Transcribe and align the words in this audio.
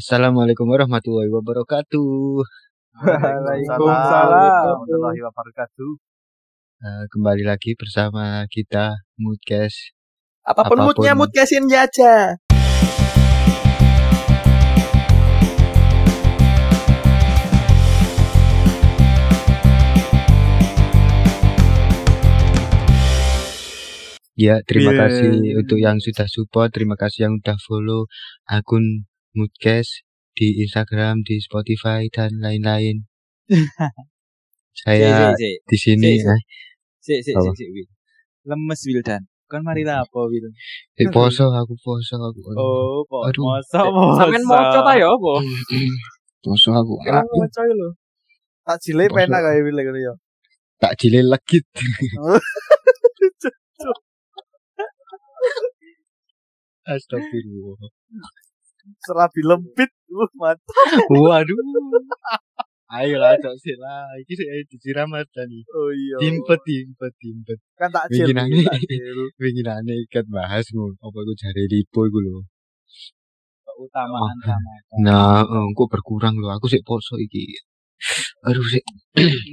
Assalamualaikum 0.00 0.64
warahmatullahi 0.64 1.28
wabarakatuh. 1.28 2.40
Waalaikumsalam 3.04 4.32
warahmatullahi 4.80 5.20
wabarakatuh. 5.28 5.90
Eh, 6.80 7.04
kembali 7.12 7.44
lagi 7.44 7.76
bersama 7.76 8.48
kita 8.48 8.96
Moodcast. 9.20 9.92
Apa 10.40 10.64
pun, 10.64 10.80
Apa 10.80 10.96
pun. 10.96 11.04
moodnya 11.04 11.12
mood 11.12 11.28
casin 11.36 11.68
aja. 11.68 12.32
Ya, 24.32 24.64
terima 24.64 24.96
Yeah. 24.96 25.00
kasih 25.04 25.30
untuk 25.60 25.76
yang 25.76 26.00
sudah 26.00 26.24
support, 26.24 26.72
terima 26.72 26.96
kasih 26.96 27.28
yang 27.28 27.34
udah 27.44 27.60
follow 27.60 28.08
akun 28.48 29.04
Moodcast 29.34 30.02
di 30.34 30.62
Instagram, 30.64 31.22
di 31.22 31.38
Spotify 31.38 32.06
dan 32.10 32.38
lain-lain. 32.40 33.06
Saya 34.80 35.34
di 35.38 35.76
sini 35.76 36.16
si, 36.16 36.24
si. 36.24 36.30
eh, 36.30 36.40
si, 37.02 37.14
si, 37.20 37.30
si, 37.30 37.36
Apa? 37.36 37.50
Wil. 37.52 37.88
Lemes 38.48 38.80
Wildan. 38.86 39.22
Kan 39.50 39.60
mari 39.66 39.82
lapo 39.82 40.30
Wil. 40.30 40.48
eh, 40.96 41.08
poso 41.10 41.50
aku 41.50 41.74
poso 41.78 42.16
aku. 42.16 42.40
Oh, 42.54 43.02
po. 43.04 43.26
Aduh. 43.26 43.44
Masa 43.50 43.82
masa. 43.86 44.24
Sampeyan 44.24 44.44
moco 44.46 44.78
ta 44.80 44.92
ya 44.96 45.10
apa? 45.10 45.32
Poso 46.40 46.70
aku. 46.72 46.94
Emang 47.04 47.26
Aku 47.26 47.34
moco 47.42 47.60
lho. 47.66 47.88
Tak 48.64 48.78
jile 48.80 49.04
Masuk. 49.10 49.16
pena 49.18 49.38
kayak 49.42 49.62
wile 49.66 49.82
gitu 49.82 50.00
ya. 50.00 50.14
tak 50.80 50.92
jilid 50.96 51.26
legit. 51.28 51.64
Astagfirullah. 56.86 57.76
Serabi 59.04 59.40
lempit. 59.44 59.90
Uh, 60.10 60.30
mantap. 60.36 60.76
Waduh. 61.08 61.56
Ayo 62.90 63.22
lah, 63.22 63.38
cok 63.38 63.54
sih 63.62 63.78
lah. 63.78 64.02
Iki 64.18 64.32
sih 64.34 64.46
disiram 64.66 65.14
Ramadan 65.14 65.46
nih. 65.46 65.62
Oh 65.70 65.94
iya. 65.94 66.16
Timpet, 66.18 66.58
timpet, 66.66 67.12
timpet. 67.22 67.58
Kan 67.78 67.94
tak 67.94 68.10
jil. 68.10 68.26
Winginane. 68.26 68.66
Winginane 69.38 69.94
ikat 70.10 70.26
bahas 70.26 70.66
ngono. 70.74 70.98
Apa 70.98 71.18
iku 71.22 71.32
jare 71.38 71.62
lipo 71.70 72.10
iku 72.10 72.18
lho. 72.18 72.42
Keutamaan 73.62 74.36
sama. 74.42 74.74
Nah, 75.06 75.46
eh, 75.46 75.66
kok 75.78 75.86
berkurang 75.86 76.34
lho. 76.34 76.50
Aku 76.50 76.66
sik 76.66 76.82
poso 76.82 77.14
iki. 77.14 77.54
Aduh 78.50 78.66
sik 78.66 78.82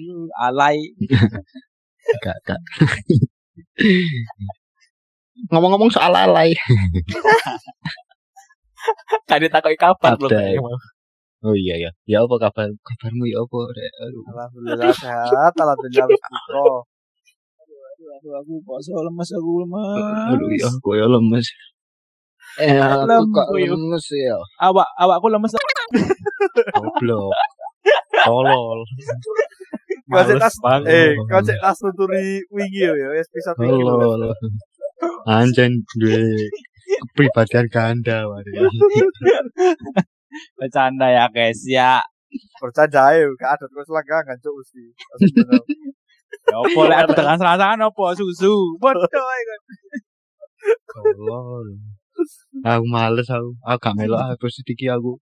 Lu 0.02 0.26
alay. 0.50 0.82
gak 2.26 2.38
gak. 2.42 2.58
Ngomong-ngomong 5.54 5.94
soal 5.94 6.18
alay. 6.18 6.58
Kan 9.28 9.38
ditakoki 9.44 9.78
kabar 9.80 10.16
belum. 10.16 10.32
Oh 11.46 11.54
iya 11.54 11.76
ya. 11.78 11.92
Ya 12.10 12.18
apa 12.26 12.36
kabar 12.42 12.66
kabarmu 12.82 13.24
ya 13.30 13.38
apa? 13.46 13.60
Rek? 13.70 13.92
Aduh. 14.02 14.24
Alhamdulillah 14.34 14.90
sehat. 14.96 15.54
Alhamdulillah 15.54 16.06
buka. 16.10 16.28
Aduh, 17.98 18.14
aduh, 18.14 18.34
aku 18.40 18.54
poso 18.62 18.94
lemes 18.94 19.30
aku 19.34 19.52
lemes. 19.66 20.34
Aduh 20.34 20.50
ya, 20.54 20.70
kok 20.70 20.94
ya 20.96 21.06
lemes. 21.10 21.46
Eh, 22.62 22.78
aku 22.78 23.26
kok 23.34 23.48
lemes 23.54 24.06
ya. 24.14 24.38
Awak 24.62 24.88
awakku 25.02 25.28
lemes. 25.34 25.54
Goblok. 26.74 27.34
Tolol. 28.26 28.80
Kau 30.08 30.24
cek 30.24 30.40
tas. 30.40 30.56
Eh, 30.88 31.20
kau 31.28 31.44
cek 31.44 31.60
tas 31.60 31.78
nuturi 31.84 32.40
wingi 32.48 32.88
yo 32.88 32.96
ya. 32.96 33.12
Episode 33.20 33.60
wingi. 33.60 33.84
Anjen 35.28 35.84
duwe 36.00 36.48
kepribadian 36.88 37.68
ganda. 37.68 38.24
Bercanda 40.60 41.08
ya 41.08 41.26
guys 41.32 41.64
ya. 41.68 42.04
Bercanda 42.60 43.12
ae. 43.12 43.24
Gak 43.40 43.60
ada 43.60 43.66
terus 43.68 43.88
langgangan 43.92 44.38
cuk 44.40 44.54
mesti. 44.60 44.84
Ya 46.48 46.56
opo 46.60 46.82
lek 46.88 47.08
aku 47.08 47.12
dengan 47.16 47.40
serang 47.40 47.80
opo 47.88 48.12
susu. 48.16 48.76
Bodoh 48.80 49.08
kan. 49.08 49.60
Tolol. 50.92 51.68
Aku 52.64 52.84
males 52.92 53.28
aku. 53.32 53.56
Aku 53.64 53.80
gak 53.80 53.96
melok 53.96 54.20
aku 54.20 54.48
episode 54.48 54.68
iki 54.72 54.86
aku. 54.92 55.20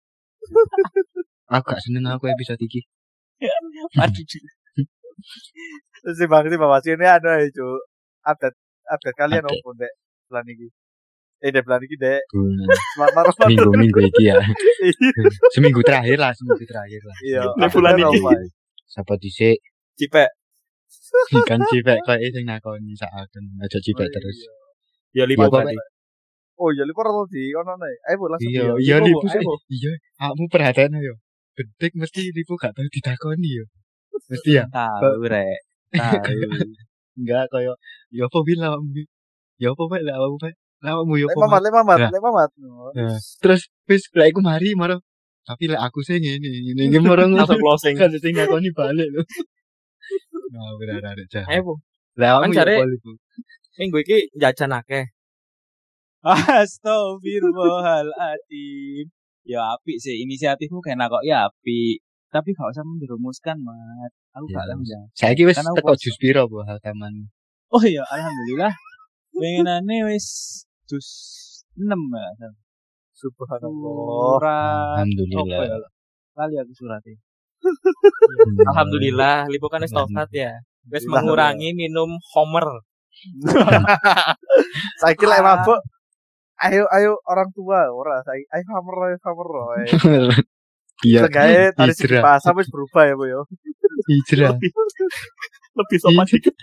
Aku 1.50 1.66
gak 1.66 1.82
seneng 1.82 2.06
aku 2.10 2.26
episode 2.30 2.62
iki. 2.62 2.86
Aduh. 4.02 4.26
Terus 6.06 6.16
si 6.18 6.26
Bang 6.30 6.46
si 6.50 6.58
Bapak 6.58 6.82
sini 6.86 7.06
ada 7.06 7.42
ya 7.42 7.48
cuk. 7.50 7.82
Update 8.26 8.58
update 8.90 9.18
kalian 9.18 9.46
Update. 9.46 9.62
opo 9.62 9.70
dek 9.78 9.94
bulan 10.30 10.46
ini. 10.50 10.68
Eh 11.44 11.50
dek 11.52 11.64
bulan 11.68 11.84
ini. 11.84 12.14
Selamat 12.96 13.24
Ramadan. 13.28 13.48
Minggu-minggu 13.52 14.00
iki 14.08 14.24
ya. 14.32 14.40
Seminggu 15.56 15.84
terakhir 15.84 16.18
lah, 16.20 16.32
seminggu 16.32 16.64
terakhir 16.64 17.02
lah. 17.04 17.18
Iya. 17.20 17.42
Ini 17.60 17.68
bulan 17.68 17.94
ini. 18.00 18.04
apa, 18.08 18.32
eh? 18.40 18.50
Siapa 18.88 19.14
dhisik 19.20 19.58
Cipek. 20.00 20.30
kan 21.48 21.60
cipek 21.68 22.00
kok 22.08 22.20
sing 22.20 22.44
nakoni 22.48 22.96
saaken 22.96 23.44
aja 23.60 23.80
cipek 23.84 24.08
Oh, 24.08 24.12
terus. 24.16 24.38
Ya 25.12 25.24
lima 25.28 25.48
Iya, 25.48 25.64
tadi. 25.64 25.76
Oh 26.56 26.72
iya 26.72 26.84
lipo 26.88 27.04
atau 27.04 27.28
di 27.28 27.52
ono 27.52 27.76
nih. 27.76 27.96
Ayo 28.08 28.26
langsung 28.32 28.52
Iya, 28.52 28.64
iya 28.80 28.96
Lipo, 29.04 29.28
ayo, 29.28 29.40
Bu. 29.44 29.54
Iya, 29.68 29.92
kamu 30.16 30.44
perhatian 30.48 30.96
yo. 31.04 31.16
Betik 31.56 31.94
mesti 32.00 32.32
lipu 32.32 32.56
gak 32.56 32.72
tahu 32.76 32.88
ditakoni 32.88 33.60
yo. 33.60 33.66
Mesti 34.32 34.52
ya. 34.56 34.64
Tahu 34.72 35.28
rek. 35.28 35.60
Tahu. 36.00 36.40
Enggak 37.16 37.48
kaya 37.52 37.76
ya 38.12 38.24
apa 38.28 38.40
bil 38.44 38.60
awakmu 38.60 38.90
Bil? 38.92 39.08
Ya 39.60 39.72
apa 39.72 39.84
lek 40.00 40.16
awakmu 40.16 40.38
Pak? 40.40 40.54
Awakmu 40.84 41.14
ya 41.22 41.26
Lek 41.32 41.38
mamat, 41.40 41.52
Mat? 41.52 41.62
lek 41.64 41.74
mamat, 41.74 41.98
Nah. 42.00 42.10
lek 42.12 42.22
mamat. 42.24 42.50
Nah, 42.60 43.18
Terus 43.42 43.62
wis 43.88 44.04
lek 44.12 44.28
aku 44.36 44.42
mari 44.44 44.76
maro. 44.76 45.00
Tapi 45.48 45.64
lek 45.72 45.80
aku 45.82 46.00
sing 46.04 46.20
ngene, 46.20 46.50
ngene 46.66 46.82
iki 46.90 47.00
maro 47.00 47.24
Langsung 47.38 47.62
closing. 47.64 47.96
kan 47.96 48.12
sing 48.12 48.34
ngakoni 48.36 48.70
balik 48.76 49.08
lho. 49.14 49.24
Nah, 50.56 50.72
benar-benar 50.80 51.20
jahat. 51.28 51.52
Ayo, 51.52 51.82
ya 52.16 52.40
jare- 52.54 52.80
apa 52.80 52.88
lipu? 52.88 53.12
Minggu 53.76 53.98
iki 54.08 54.32
jajan 54.40 54.72
akeh. 54.78 55.10
Astagfirullahaladzim. 56.24 59.06
Ya 59.46 59.62
api 59.78 59.94
sih 60.02 60.18
inisiatifmu 60.24 60.80
kena 60.82 61.06
kok 61.12 61.22
ya 61.28 61.46
api. 61.50 62.00
Tapi 62.34 62.52
gak 62.58 62.72
usah 62.74 62.84
menjerumuskan, 62.84 63.58
Mat. 63.64 64.12
Aku 64.36 64.46
gak 64.52 64.64
Ya, 64.64 64.68
tahu 64.74 64.82
ya. 64.84 65.00
Saiki 65.16 65.44
wis 65.48 65.56
aku 65.60 65.76
teko 65.78 65.94
jus 65.96 66.18
piro 66.20 66.48
Bu 66.52 66.64
hakaman? 66.68 67.30
Oh 67.72 67.80
iya, 67.84 68.04
alhamdulillah. 68.08 68.72
Pengenane 69.36 69.96
wis 70.08 70.28
jus 70.88 71.08
6 71.76 71.92
ya. 71.92 72.50
Subhanallah. 73.16 73.68
Surat 73.68 75.04
Alhamdulillah. 75.04 75.60
ya? 75.68 75.78
Kali 76.36 76.56
aku. 76.60 76.74
Hmm. 77.66 78.68
Alhamdulillah, 78.70 79.48
lipo 79.52 79.68
kan 79.68 79.82
wis 79.84 79.92
tobat 79.92 80.30
ya. 80.32 80.52
Wis 80.88 81.04
mengurangi 81.10 81.74
minum 81.74 82.16
Homer. 82.36 82.68
Saya 85.02 85.14
kira 85.16 85.40
lek 85.40 85.44
mabuk. 85.44 85.80
Ayo 86.56 86.88
ayo 86.88 87.20
orang 87.28 87.52
tua 87.52 87.92
ora 87.92 88.24
saya 88.24 88.40
ayo 88.56 88.64
hammer 88.72 88.96
ayo 89.12 89.18
hammer 89.28 89.50
ayo. 89.76 89.88
Iya, 91.04 91.28
Segae 91.28 91.76
tadi 91.76 91.92
segi 91.92 92.16
hijrah. 92.16 92.24
bahasa 92.24 92.56
wis 92.56 92.72
berubah 92.72 93.04
ya 93.04 93.14
Bu 93.20 93.28
yo. 93.28 93.42
hijrah, 94.08 94.56
Lebih 95.76 95.98
sopan 96.00 96.24
dikit. 96.24 96.56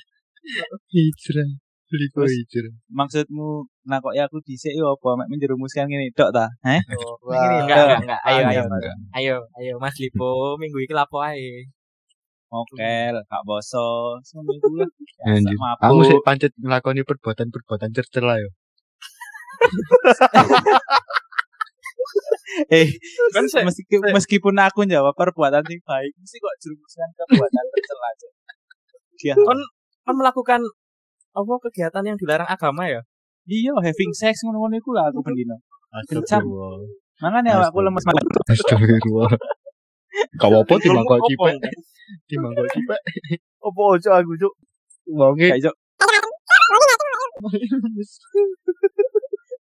hijrah. 0.88 1.48
Terus- 1.92 2.32
hijrah. 2.32 2.72
Maksudmu 2.88 3.68
nakoki 3.84 4.18
aku 4.18 4.40
dhisik 4.40 4.72
yo 4.72 4.96
apa 4.96 5.20
mek 5.20 5.28
menjerumuskan 5.28 5.84
ngene 5.86 6.08
tok 6.16 6.32
ta? 6.32 6.48
Heh? 6.64 6.80
Wah. 7.28 7.60
Enggak, 7.60 7.76
enggak, 7.76 8.00
enggak. 8.00 8.20
Ayo, 8.24 8.40
Ayo, 8.48 8.62
ayo. 9.12 9.36
ayo. 9.60 9.74
Mas 9.76 9.96
Lipo, 10.00 10.56
minggu 10.56 10.78
iki 10.80 10.94
lapo 10.96 11.20
ae. 11.20 11.68
Mokel, 12.52 13.16
gak 13.16 13.42
boso, 13.48 14.20
seminggu 14.20 14.76
lah. 14.76 14.88
Anjir. 15.24 15.56
Mabuk. 15.56 15.80
Kamu 15.80 16.00
sih 16.04 16.18
pancet 16.20 16.52
ngelakoni 16.60 17.00
perbuatan-perbuatan 17.00 17.96
cercel 17.96 18.28
lah 18.28 18.36
yo. 18.36 18.48
Eh, 22.68 22.84
Kan 23.32 23.48
meskipun, 23.64 24.12
meskipun 24.12 24.54
aku 24.60 24.84
jawab 24.84 25.16
perbuatan 25.16 25.64
sing 25.64 25.80
baik, 25.80 26.12
mesti 26.12 26.36
kok 26.36 26.54
jerumuskan 26.60 27.08
perbuatan 27.16 27.64
tercela 27.72 28.06
aja. 28.12 28.28
Dia 29.16 29.34
Kon 29.38 29.56
kan 30.04 30.14
melakukan 30.18 30.60
apa 31.32 31.52
kegiatan 31.68 32.04
yang 32.04 32.16
dilarang 32.20 32.48
agama 32.48 32.84
ya? 32.88 33.00
iya 33.42 33.74
having 33.82 34.12
sex 34.14 34.46
ngono-ngono 34.46 34.78
iku 34.78 34.94
lah 34.94 35.10
aku 35.10 35.18
pendino. 35.24 35.58
Kencang. 36.06 36.40
Astagfirullah. 36.46 36.78
Makanya 37.20 37.52
aku 37.66 37.78
lemes 37.82 38.04
banget. 38.06 38.24
Astagfirullah. 38.48 39.32
Kau 40.38 40.52
apa 40.52 40.74
timbang 40.78 41.04
kau 41.08 41.16
Apa? 41.18 41.26
cipek? 41.26 41.56
Timbang 42.28 42.52
kau 42.54 42.68
cipek. 42.68 43.00
Opo 43.64 43.82
ojo 43.96 44.08
aku 44.12 44.32
cuk. 44.38 44.52
Wonge 45.10 45.48
iso. 45.58 45.72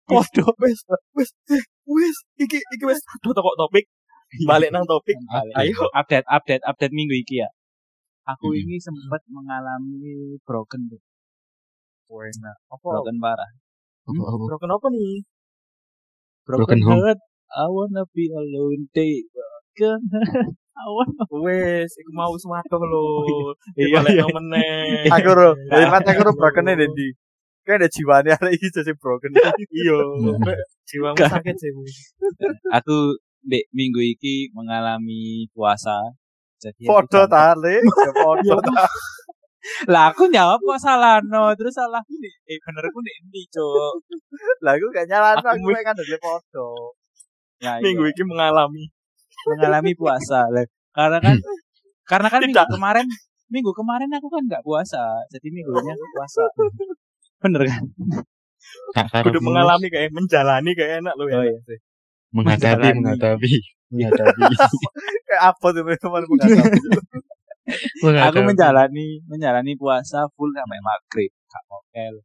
Podo. 0.05 0.45
Wes, 0.59 0.79
wes, 1.15 1.29
wes, 1.87 2.17
iki 2.35 2.59
iki 2.59 2.83
wes 2.85 2.99
aduh 3.15 3.31
toko 3.31 3.55
topik. 3.55 3.87
Balik 4.43 4.69
nang 4.75 4.83
topik. 4.83 5.15
Ayo. 5.55 5.87
update 5.95 6.27
update 6.27 6.63
update 6.67 6.93
minggu 6.93 7.15
iki 7.15 7.43
ya. 7.43 7.49
Aku 8.27 8.53
Hmm. 8.53 8.59
ini 8.61 8.77
sempat 8.77 9.23
mengalami 9.31 10.37
broken 10.45 10.91
tuh. 10.91 11.01
Wena. 12.11 12.51
Apa? 12.67 12.87
Broken 12.99 13.17
parah. 13.17 13.51
Apa, 14.03 14.21
apa? 14.27 14.43
Broken 14.51 14.69
apa 14.69 14.87
nih? 14.91 15.15
Broken 16.43 16.79
home. 16.83 16.99
heart. 16.99 17.19
I 17.51 17.67
wanna 17.67 18.03
be 18.11 18.27
alone 18.27 18.87
day. 18.91 19.23
I 20.71 20.87
wanna 20.87 21.23
Wes, 21.43 21.91
iku 21.95 22.11
mau 22.11 22.31
suwato 22.35 22.75
lho. 22.75 23.03
Iya, 23.75 23.99
Balik 23.99 24.11
iya. 24.15 24.23
nang 24.23 24.35
meneh. 24.35 25.07
Aku 25.07 25.29
ro, 25.31 25.49
daripada 25.67 26.11
aku 26.11 26.21
ro 26.25 26.31
broken 26.33 26.67
nih 26.67 26.75
Dendi. 26.79 27.07
Kayak 27.61 27.77
ada 27.77 27.87
jiwanya 27.93 28.31
arek 28.41 28.57
iki 28.57 28.67
jadi 28.73 28.91
broken. 28.97 29.31
Iya. 29.69 29.95
Jiwamu 30.89 31.15
sakit 31.21 31.55
sih. 31.55 31.69
Bu. 31.71 31.83
aku 32.73 32.95
dek 33.45 33.69
minggu 33.71 34.01
iki 34.01 34.49
mengalami 34.51 35.45
puasa. 35.53 35.95
Jadi 36.57 36.85
aku 36.85 36.89
Foto 36.89 37.19
sampai- 37.25 37.31
ta, 37.31 37.53
Le. 37.57 37.75
Ya 37.79 38.11
foto 38.17 38.55
ta. 38.65 38.83
Lah 39.89 40.09
aku 40.09 40.29
jawab 40.33 40.57
kok 40.61 40.79
salah 40.81 41.21
no, 41.21 41.53
terus 41.53 41.77
salah 41.77 42.01
nih. 42.07 42.33
Eh 42.49 42.57
bener 42.61 42.83
aku 42.89 42.99
nih 43.05 43.13
ini, 43.21 43.41
Cuk. 43.53 43.93
Lah 44.65 44.73
aku 44.77 44.85
gak 44.89 45.05
nyalano 45.09 45.45
Aku 45.45 45.69
aku 45.69 45.81
kan 45.85 45.95
ada 45.97 46.17
foto. 46.17 46.67
Ya, 47.61 47.77
iya. 47.77 47.83
Minggu 47.85 48.03
iki 48.09 48.23
mengalami. 48.25 48.89
mengalami 49.41 49.91
puasa. 49.97 50.49
Lah, 50.49 50.65
karena 50.93 51.17
kan 51.21 51.37
karena 52.05 52.27
kan 52.29 52.41
minggu 52.45 52.65
kemarin 52.73 53.05
minggu 53.49 53.71
kemarin 53.73 54.09
aku 54.17 54.27
kan 54.33 54.43
nggak 54.49 54.63
puasa. 54.65 55.01
Jadi 55.29 55.47
minggunya 55.53 55.93
aku 55.93 56.05
puasa. 56.13 56.43
Bener 57.41 57.61
kan? 57.69 57.83
Karepmu 58.93 59.41
mengalami 59.41 59.87
kayak 59.89 60.13
menjalani 60.13 60.71
kayak 60.77 61.01
enak 61.01 61.13
loh 61.17 61.25
Oh 61.25 61.41
ya. 61.41 61.53
iya. 61.53 61.77
menghadapi 62.31 62.95
menghadapi 62.95 63.49
menghadapi 63.91 64.39
Kayak 65.27 65.41
apa 65.51 65.67
tuh 65.75 65.83
teman 65.83 66.23
menghadapi. 66.23 66.79
Aku 68.29 68.39
menjalani 68.43 69.21
menjalani 69.25 69.73
puasa 69.77 70.27
full 70.35 70.51
sampai 70.53 70.79
maghrib, 70.81 71.31
gak 71.47 71.63
mokel. 71.69 72.15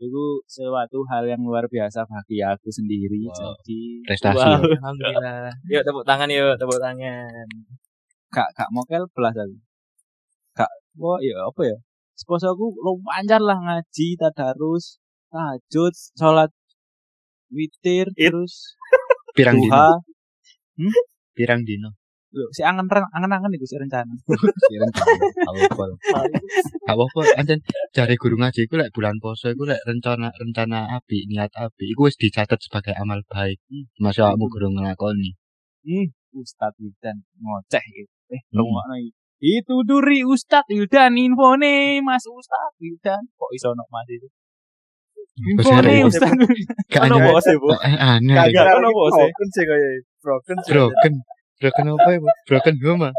Itu 0.00 0.42
suatu 0.44 1.06
hal 1.08 1.24
yang 1.30 1.40
luar 1.46 1.70
biasa 1.70 2.04
bagi 2.04 2.42
aku 2.42 2.68
sendiri. 2.68 3.24
Wow. 3.24 3.34
Jadi 3.34 3.80
Prestasi 4.04 4.36
wow, 4.36 4.60
ya. 4.60 4.76
alhamdulillah. 4.82 5.52
Yuk 5.70 5.82
tepuk 5.86 6.04
tangan 6.04 6.28
yuk, 6.28 6.54
tepuk 6.58 6.78
tangan. 6.82 7.46
Gak 8.34 8.48
gak 8.58 8.70
mokel 8.74 9.06
belas 9.14 9.34
aku. 9.38 9.56
Gak 10.58 10.70
wah 10.98 11.18
ya 11.22 11.38
apa 11.46 11.62
ya? 11.64 11.76
Seposo 12.14 12.54
aku 12.54 12.70
lu 12.78 13.02
panjang 13.02 13.42
lah 13.42 13.58
ngaji, 13.58 14.14
tadarus, 14.14 15.02
tahajud, 15.34 15.94
sholat 16.14 16.50
witir, 17.50 18.06
It. 18.14 18.30
terus 18.30 18.78
pirang 19.34 19.58
dino 19.58 19.70
duha. 19.70 19.88
pirang 21.34 21.60
dino 21.66 21.98
Loh, 22.34 22.50
si 22.50 22.66
angen 22.66 22.90
angen 22.90 23.30
angen 23.30 23.54
itu 23.54 23.62
si 23.62 23.78
rencana. 23.78 24.10
pirang 24.66 24.90
dino 24.90 25.26
apa 25.46 25.84
apa 26.84 27.20
anjen 27.38 27.62
jare 27.90 28.14
guru 28.18 28.34
ngaji 28.36 28.66
iku 28.66 28.74
lek 28.74 28.90
bulan 28.90 29.22
poso 29.22 29.46
iku 29.48 29.62
lek 29.64 29.78
rencana 29.84 30.34
rencana 30.34 30.90
api 30.92 31.30
niat 31.30 31.54
api 31.54 31.94
iku 31.94 32.06
wis 32.06 32.18
dicatat 32.18 32.58
sebagai 32.58 32.90
amal 32.94 33.22
baik 33.24 33.62
masuk 33.96 34.26
awakmu 34.26 34.50
guru 34.50 34.66
nglakoni 34.68 35.38
Ih, 35.84 36.10
Ustadz 36.32 36.80
Wildan 36.80 37.22
ngoceh 37.36 37.84
gitu. 37.86 38.08
Eh, 38.32 38.40
Hmm. 38.48 38.56
rungokno 38.56 38.96
iki. 38.98 39.12
Itu 39.60 39.84
duri 39.84 40.24
Ustadz 40.24 40.66
Wildan 40.66 41.12
infone 41.14 42.00
Mas 42.00 42.24
Ustadz 42.24 42.80
Wildan. 42.80 43.20
Kok 43.30 43.50
iso 43.52 43.70
ono 43.70 43.84
Mas 43.86 44.08
itu? 44.08 44.24
Infone 45.44 45.92
Wildan. 46.02 46.34
gak 46.88 47.02
Ono 47.04 47.16
aneh 47.16 47.28
bos 47.28 47.44
ya, 47.44 47.56
Bu. 47.60 47.68
eh, 47.76 47.96
aneh 48.00 48.34
Gak 48.48 48.64
ono 48.72 48.80
ono 48.80 48.90
bos, 48.92 49.12
ya. 49.12 49.28
broken 49.28 49.48
sih 49.52 49.64
kayak 49.64 49.92
broken 50.18 50.56
broken 50.64 51.12
broken 51.60 51.86
apa 51.94 52.08
ya 52.14 52.18
Bu? 52.22 52.28
broken 52.48 52.74
home 52.82 53.02
ah? 53.10 53.14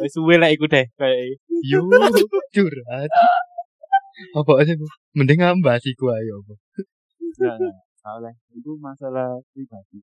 Wis 0.00 0.12
suwe 0.16 0.34
lah 0.40 0.48
iku 0.50 0.64
deh 0.66 0.86
kayak 0.96 1.38
yo 1.62 1.84
curhat 2.54 3.10
apa 4.34 4.50
aja 4.58 4.72
bu 4.74 4.86
mending 5.14 5.38
ngambas 5.38 5.84
iku 5.86 6.10
ayo 6.10 6.42
enggak 6.42 7.54
enggak. 7.60 7.74
Salah. 7.98 8.32
Itu 8.54 8.74
masalah 8.80 9.38
pribadi. 9.52 10.00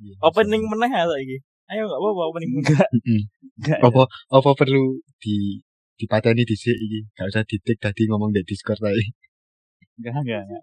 Iya, 0.00 0.14
Opening 0.26 0.64
meneh 0.66 0.90
ya 0.90 1.04
saiki. 1.06 1.38
Ayo 1.70 1.86
enggak 1.86 2.00
apa-apa 2.02 2.22
opening. 2.34 2.50
Enggak. 2.58 2.88
Enggak. 3.62 3.78
apa 3.84 4.02
apa 4.10 4.50
perlu 4.58 4.98
di 5.22 5.62
dipateni 5.94 6.42
dhisik 6.42 6.74
iki 6.74 7.06
gak 7.14 7.30
usah 7.30 7.42
ditik 7.46 7.78
tadi 7.78 8.10
ngomong 8.10 8.34
di 8.34 8.42
Discord 8.42 8.82
tadi 8.82 9.04
Enggak 10.02 10.14
enggak. 10.26 10.42
enggak. 10.42 10.62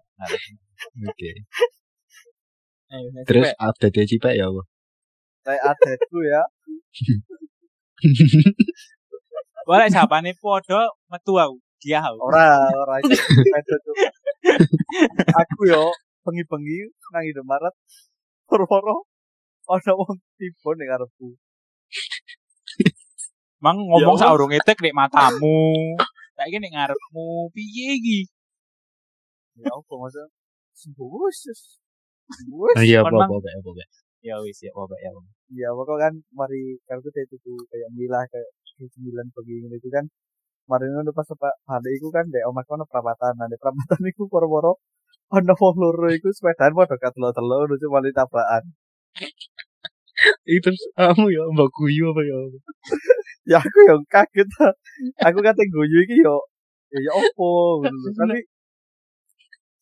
oke 1.08 1.30
terus 3.24 3.48
Pak. 3.56 3.64
update 3.72 4.04
cipek 4.04 4.36
ya 4.36 4.52
apa 4.52 4.62
Kayak 5.42 5.62
adetku 5.74 6.18
ya. 6.22 6.42
Boleh 9.66 9.88
sapane 9.90 10.34
podo 10.38 10.80
metu 11.10 11.34
aku. 11.38 11.56
Dia 11.82 11.98
aku. 11.98 12.18
Ora, 12.22 12.70
ora 12.78 12.94
iki. 13.02 13.18
Aku 15.34 15.60
yo 15.66 15.90
bengi-bengi 16.22 16.94
nang 17.10 17.26
Indomaret 17.26 17.74
poro-poro 18.46 19.06
ana 19.66 19.92
wong 19.98 20.18
tiba 20.38 20.70
ning 20.78 20.86
ngarepku. 20.90 21.28
Mang 23.62 23.78
ngomong 23.78 24.18
Ya 24.18 24.22
saurunge 24.22 24.58
tek 24.62 24.78
nek 24.82 24.94
matamu. 24.94 25.98
Saiki 26.38 26.58
nek 26.58 26.74
ngarepmu 26.74 27.50
piye 27.54 27.98
iki? 27.98 28.20
Ya 29.58 29.70
apa 29.70 29.92
maksudnya? 29.94 30.26
Bus. 30.94 31.38
Bus. 32.50 32.74
oh, 32.78 32.82
iya 32.82 33.02
apa 33.02 33.10
Kon, 33.10 33.42
Ya 34.22 34.38
wis 34.38 34.58
ya 34.62 34.70
apa 34.74 34.96
ya. 35.02 35.10
Ya 35.50 35.68
pokok 35.74 35.98
kan 35.98 36.14
mari 36.38 36.78
kalau 36.86 37.02
kita 37.02 37.26
itu 37.26 37.36
tuh 37.42 37.58
kayak 37.70 37.90
milah 37.98 38.24
kayak 38.30 38.48
sembilan 38.78 39.26
pagi 39.34 39.54
gitu 39.62 39.76
itu 39.78 39.88
kan 39.92 40.04
mari 40.70 40.86
ngono 40.88 41.10
pas 41.12 41.28
apa 41.34 41.50
balik 41.66 41.92
iku 41.98 42.08
kan 42.14 42.24
dek 42.30 42.46
omah 42.48 42.64
kono 42.64 42.84
perawatan 42.86 43.34
nah 43.38 43.46
di 43.50 43.58
perawatan 43.58 44.00
iku 44.10 44.30
poro-poro 44.30 44.78
ana 45.34 45.54
wong 45.58 45.76
loro 45.82 46.08
iku 46.08 46.28
sepedaan 46.30 46.72
padha 46.78 46.96
katelo-telo 47.02 47.66
lucu 47.70 47.86
malah 47.90 48.12
tabrakan 48.14 48.64
itu 50.46 50.70
kamu 50.94 51.26
ya 51.34 51.42
mbak 51.50 51.68
kuyu 51.74 52.04
apa 52.14 52.22
ya 52.22 52.38
ya 53.50 53.58
aku 53.58 53.78
yang 53.90 54.02
kaget 54.06 54.48
aku 55.18 55.38
kata 55.42 55.62
guyu 55.74 55.98
iki 56.06 56.22
yo 56.22 56.36
ya 56.94 56.98
ya 57.06 57.12
opo 57.18 57.82
ngono 57.82 57.96
lho. 57.96 58.10
tapi 58.14 58.38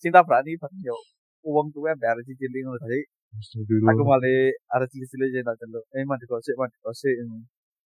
cinta 0.01 0.25
berani 0.25 0.57
bareng 0.57 0.81
yo 0.81 0.97
uang 1.45 1.67
tuh 1.75 1.85
ambek 1.93 2.09
arek 2.09 2.25
cilik 2.25 2.61
ngono 2.65 2.81
tadi 2.81 3.01
aku 3.31 4.03
malah 4.03 4.51
arek 4.75 4.89
cilik-cilik 4.91 5.29
jeneng 5.31 5.57
celuk 5.57 5.85
eh 5.95 6.03
mandi 6.03 6.27
kosik 6.27 6.55
mandi 6.59 6.77
kosik 6.83 7.15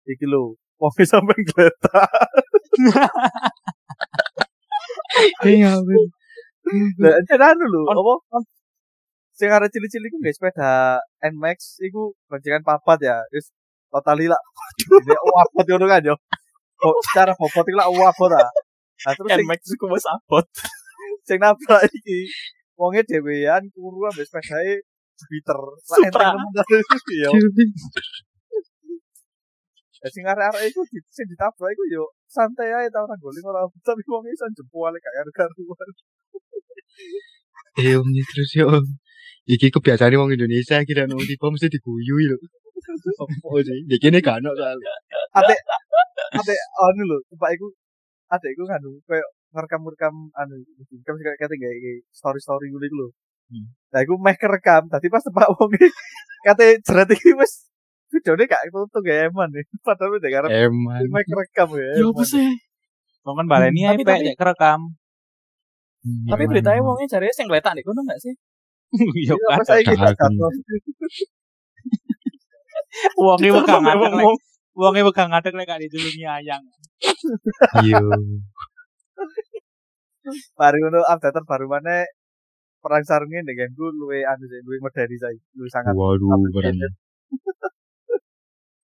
iki 0.06 0.26
lho 0.28 0.56
wong 0.80 0.92
sampe 1.04 1.32
gletak 1.48 2.10
iya 5.44 5.74
Lah 7.00 7.18
enak 7.18 7.66
lho, 7.66 7.82
apa? 7.88 8.38
Sing 9.34 9.48
arek 9.48 9.72
cilik-cilik 9.72 10.12
iku 10.12 10.18
guys 10.20 10.36
sepeda 10.36 11.00
Nmax 11.24 11.80
iku 11.82 12.12
boncengan 12.28 12.62
papat 12.62 12.98
ya. 13.08 13.16
Wis 13.32 13.50
totali 13.88 14.28
lah. 14.28 14.38
Dia 15.08 15.18
wabot 15.18 15.64
ngono 15.66 15.86
kan 15.88 16.04
yo. 16.04 16.14
Kok 16.78 16.96
secara 17.10 17.32
bobot 17.34 17.64
iku 17.66 17.78
lah 17.80 17.88
wabot 17.88 18.30
ah. 18.36 18.52
Nah 19.08 19.12
terus 19.16 19.30
Nmax 19.40 19.60
iku 19.72 19.88
wis 19.90 20.04
abot. 20.06 20.44
sing 21.26 21.40
nabrak 21.40 21.88
iki 21.88 22.28
wonge 22.76 23.00
dhewean 23.08 23.72
kuru 23.72 24.08
ambek 24.08 24.28
sepedae 24.28 24.84
Jupiter. 25.20 25.60
Supra. 25.84 26.28
yo. 27.24 27.30
Ya 30.00 30.08
sing 30.08 30.24
arek-arek 30.24 30.64
iku 30.72 30.80
di- 30.88 31.04
sing 31.12 31.28
ditabrak 31.28 31.76
iku 31.76 31.84
yo 31.92 32.04
santai 32.24 32.72
ae 32.72 32.88
ta 32.88 33.04
ora 33.04 33.12
goling 33.20 33.44
ora 33.44 33.68
tapi 33.84 34.00
wong 34.08 34.24
iso 34.32 34.48
jempol 34.56 34.96
kayak 34.96 35.28
karuan. 35.36 35.88
eh 37.84 37.94
om 38.00 38.08
ini 38.08 38.24
terus 38.24 38.50
ya 38.56 38.64
om 38.64 38.80
iki 39.44 39.68
kebiasaan 39.68 40.16
wong 40.16 40.32
Indonesia 40.32 40.80
kira 40.88 41.04
nong 41.04 41.20
tipe 41.28 41.44
mesti 41.52 41.68
diguyu 41.68 42.16
lho 42.32 42.36
oh 43.44 43.60
sih 43.60 43.80
di 43.90 43.96
kene 44.00 44.24
kan 44.24 44.40
soalnya 44.40 44.92
ate 45.36 45.54
ate 46.40 46.54
anu 46.86 47.02
lho 47.10 47.18
tempat 47.28 47.50
iku 47.60 47.66
ate 48.32 48.46
iku 48.56 48.62
nganu 48.64 48.90
kayak 49.04 49.28
ngerekam-rekam 49.52 50.14
anu 50.40 50.56
kan 51.04 51.14
kayak 51.20 51.36
kate 51.44 51.54
gawe 51.60 51.92
story-story 52.18 52.72
iku 52.72 52.78
lho. 52.80 53.08
Hmm. 53.50 53.66
Lah 53.90 54.00
iku 54.06 54.14
meh 54.22 54.38
kerekam, 54.38 54.86
tadi 54.86 55.10
pas 55.10 55.22
tempat 55.26 55.50
wong 55.50 55.70
iki 55.74 55.90
kate 56.46 56.78
jerat 56.86 57.10
iki 57.10 57.34
wis 57.34 57.66
videone 58.14 58.46
gak 58.46 58.62
tutup 58.70 59.02
gak 59.06 59.26
eman 59.30 59.50
nih. 59.50 59.66
Padahal 59.82 60.18
udah 60.22 60.30
karep 60.30 60.48
eman 60.70 61.02
meh 61.10 61.24
kerekam 61.26 61.68
ya. 61.74 61.90
Ya 61.98 62.06
apa 62.06 62.22
sih? 62.22 62.46
Kok 63.20 63.34
kan 63.34 63.46
baleni 63.50 63.82
ae 63.84 63.98
Tapi- 63.98 64.06
pek 64.06 64.18
cek 64.30 64.36
kerekam. 64.38 64.80
Tapi 66.00 66.42
beritanya 66.48 66.80
wongnya 66.80 67.12
cari 67.12 67.28
sing 67.36 67.44
ngeletak 67.50 67.76
nih 67.76 67.84
kono 67.84 68.00
enggak 68.06 68.20
sih? 68.24 68.32
Yo 69.28 69.34
Iya, 69.36 69.58
pas 69.58 69.68
kan. 69.68 69.84
Gak 69.84 70.16
aku. 70.16 70.48
Wonge 73.22 73.54
wegang 73.54 73.86
ngadeg 73.86 74.10
Ngomong. 74.10 74.34
wonge 74.74 75.00
wegang 75.06 75.30
ngadeg 75.30 75.54
lek 75.54 75.66
gak 75.70 75.78
ditulungi 75.86 76.26
ayang. 76.26 76.58
iya 77.86 78.02
Baru 80.58 80.76
ngono 80.82 81.06
update 81.06 81.38
terbaru 81.38 81.70
mana 81.70 82.02
perang 82.80 83.04
sarungnya 83.04 83.44
dengan 83.44 83.68
gue 83.76 83.90
luwe 83.92 84.24
anu 84.24 84.44
sih 84.48 84.60
luwe 84.64 84.80
medani 84.80 85.16
saya 85.20 85.36
luwe 85.56 85.68
sangat. 85.68 85.92
Waduh 85.92 86.28
perang 86.52 86.76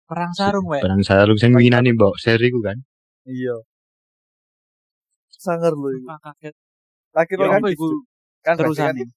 Perang 0.03 0.33
sarung 0.35 0.67
wek. 0.69 0.81
perang 0.83 1.01
sarung 1.01 1.39
sing 1.39 1.55
winane 1.55 1.95
mbok 1.95 2.19
seri 2.21 2.51
ku 2.53 2.59
kan? 2.61 2.77
Iya. 3.25 3.55
Sangar 5.31 5.73
lu 5.73 5.89
iku. 5.93 6.07
Kaget. 6.21 6.53
lagi 7.13 7.33
Ya 7.37 7.45
kan 7.49 7.61
apa 7.61 7.69
iku? 7.69 7.87
kan 8.43 8.59
terusan 8.59 8.91
kan, 8.91 8.97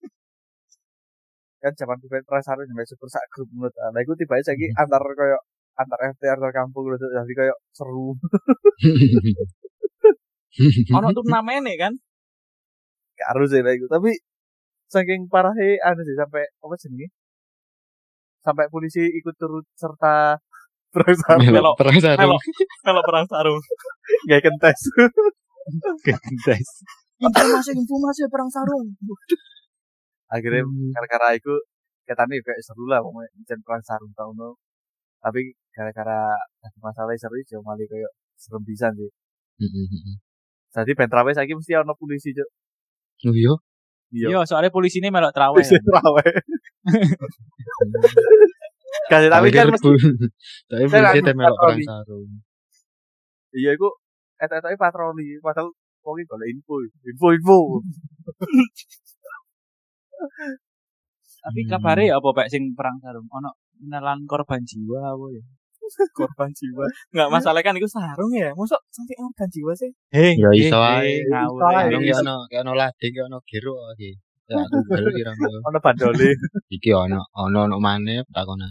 kan 1.64 1.72
zaman 1.74 1.98
Band 2.06 2.26
Prasaro 2.28 2.62
sampai 2.62 2.86
super 2.86 3.08
sak 3.10 3.26
grup 3.34 3.50
menurut 3.50 3.74
nah 3.74 3.98
iku 3.98 4.14
tiba 4.14 4.38
saiki 4.38 4.70
antar 4.78 5.02
koyo 5.02 5.34
antar 5.74 5.98
FT 6.14 6.22
antar 6.30 6.54
kampung 6.54 6.86
gitu 6.94 7.10
jadi 7.10 7.32
koyo 7.34 7.54
seru. 7.74 8.14
Ono 10.96 11.08
turnamen 11.12 11.68
kan? 11.76 11.92
gak 13.16 13.28
harus 13.32 13.48
iku. 13.56 13.88
Tapi 13.88 14.12
saking 14.86 15.26
parahnya 15.26 15.76
anu 15.82 16.02
sih 16.06 16.16
sampai 16.16 16.42
apa 16.62 16.74
sih 16.78 17.08
sampai 18.42 18.66
polisi 18.70 19.02
ikut 19.02 19.34
turut 19.34 19.66
serta 19.74 20.38
Prasaro 20.94 21.42
Melok. 21.52 21.74
perang 21.76 21.98
sarung 21.98 22.38
Melok. 22.38 22.40
Kalau 22.80 23.02
perang 23.04 23.26
sarung. 23.26 23.60
gak 24.30 24.40
kentes 24.40 24.80
guys 26.46 26.70
Informasi 27.16 27.70
informasi 27.74 28.22
perang 28.30 28.46
sarung. 28.48 28.86
akhirnya 30.26 30.62
Hmm. 30.62 30.90
gara-gara 30.94 31.34
itu 31.34 31.52
katanya 32.06 32.38
kayak 32.42 32.60
seru 32.62 32.86
lah 32.86 32.98
pokoknya 33.02 33.30
jen 33.46 33.60
perang 33.66 33.82
sarung 33.82 34.10
tau 34.14 34.30
no 34.30 34.54
tapi 35.18 35.54
gara-gara 35.70 36.34
ada 36.62 36.78
masalah 36.78 37.14
seru 37.14 37.34
sih 37.42 37.58
malah 37.62 37.82
kayak 37.82 38.10
serem 38.34 38.62
pisan 38.62 38.94
sih 38.94 39.10
jadi 40.70 40.92
bentrawe 40.94 41.30
saiki 41.30 41.54
mesti 41.54 41.72
ono 41.78 41.94
polisi 41.94 42.30
cuk 42.30 42.48
oh 43.26 43.34
iya 43.34 43.54
iya 44.14 44.26
Yo, 44.30 44.40
soalnya 44.46 44.70
polisi 44.70 44.98
ini 45.02 45.10
melok 45.10 45.32
terawih. 45.34 45.62
polisi 45.62 45.76
trawe 45.82 46.26
kasih 49.10 49.30
tapi 49.30 49.48
kan 49.54 49.66
mesti 49.70 49.88
tapi 50.70 50.84
polisi 50.86 51.02
nggak 51.02 51.24
temelok 51.26 51.56
perang 51.58 51.80
sarung 51.82 52.30
iya 53.54 53.70
iku 53.74 53.88
eta-eta 54.36 54.74
patroli 54.76 55.38
padahal 55.42 55.70
wong 56.06 56.16
iki 56.20 56.28
golek 56.28 56.48
info 56.54 56.74
info 57.02 57.26
info 57.34 57.58
Tapi 61.46 61.62
kabare 61.70 62.10
ya 62.10 62.18
apa 62.18 62.34
Pak 62.34 62.50
sing 62.50 62.74
perang 62.74 62.98
sarung? 62.98 63.30
Ono 63.30 63.54
menelan 63.78 64.26
korban 64.26 64.66
jiwa 64.66 65.14
apa 65.14 65.26
ya? 65.30 65.42
Korban 66.12 66.50
jiwa. 66.52 66.84
Enggak 67.14 67.28
masalah 67.30 67.60
kan 67.62 67.74
itu 67.78 67.88
sarung 67.88 68.32
ya. 68.32 68.50
Mosok 68.52 68.80
sampai 68.90 69.14
korban 69.16 69.48
jiwa 69.50 69.72
sih. 69.74 69.90
Hei, 70.10 70.34
Ya, 70.36 70.48
hei, 70.50 70.66
iso 70.66 70.78
ae. 70.78 71.22
ngawur 71.26 71.60
ae. 71.72 71.90
Ono 71.94 72.34
ki 72.46 72.56
ono 72.60 72.72
lading 72.74 73.12
kayak 73.14 73.26
ono 73.28 73.38
gero 73.46 73.74
iki 73.96 74.10
ya 74.46 74.62
Google 74.70 75.10
kira 75.10 75.30
ono 75.66 75.78
bandole 75.82 76.30
iki 76.70 76.90
ono 76.94 77.18
ono 77.34 77.58
ono 77.66 77.76
maneh 77.82 78.22
takonan 78.30 78.70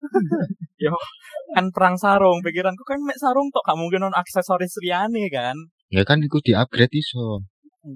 Kan 1.54 1.66
perang 1.74 1.98
sarung. 1.98 2.40
Pikiranku 2.40 2.86
kan 2.86 3.02
mek 3.02 3.18
sarung 3.18 3.50
tok 3.50 3.66
gak 3.66 3.76
mungkin 3.76 4.06
ono 4.06 4.14
aksesoris 4.16 4.78
liyane 4.80 5.26
kan. 5.28 5.56
ya 5.90 6.06
kan 6.06 6.22
iku 6.22 6.38
di 6.38 6.54
upgrade 6.54 6.94
iso 6.94 7.42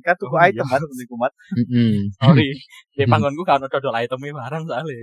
kan 0.03 0.19
tuku 0.19 0.35
Oh, 0.35 0.43
iya. 0.43 0.51
item 0.51 0.67
kan 0.67 0.83
tuku 0.83 1.07
kumat 1.07 1.31
heeh 1.55 2.11
Sorry. 2.19 2.51
Di 2.99 3.07
panggonku 3.07 3.47
kan 3.47 3.63
ono 3.63 3.71
dodol 3.71 3.95
itemnya 4.03 4.35
barang 4.35 4.63
soalnya. 4.67 4.99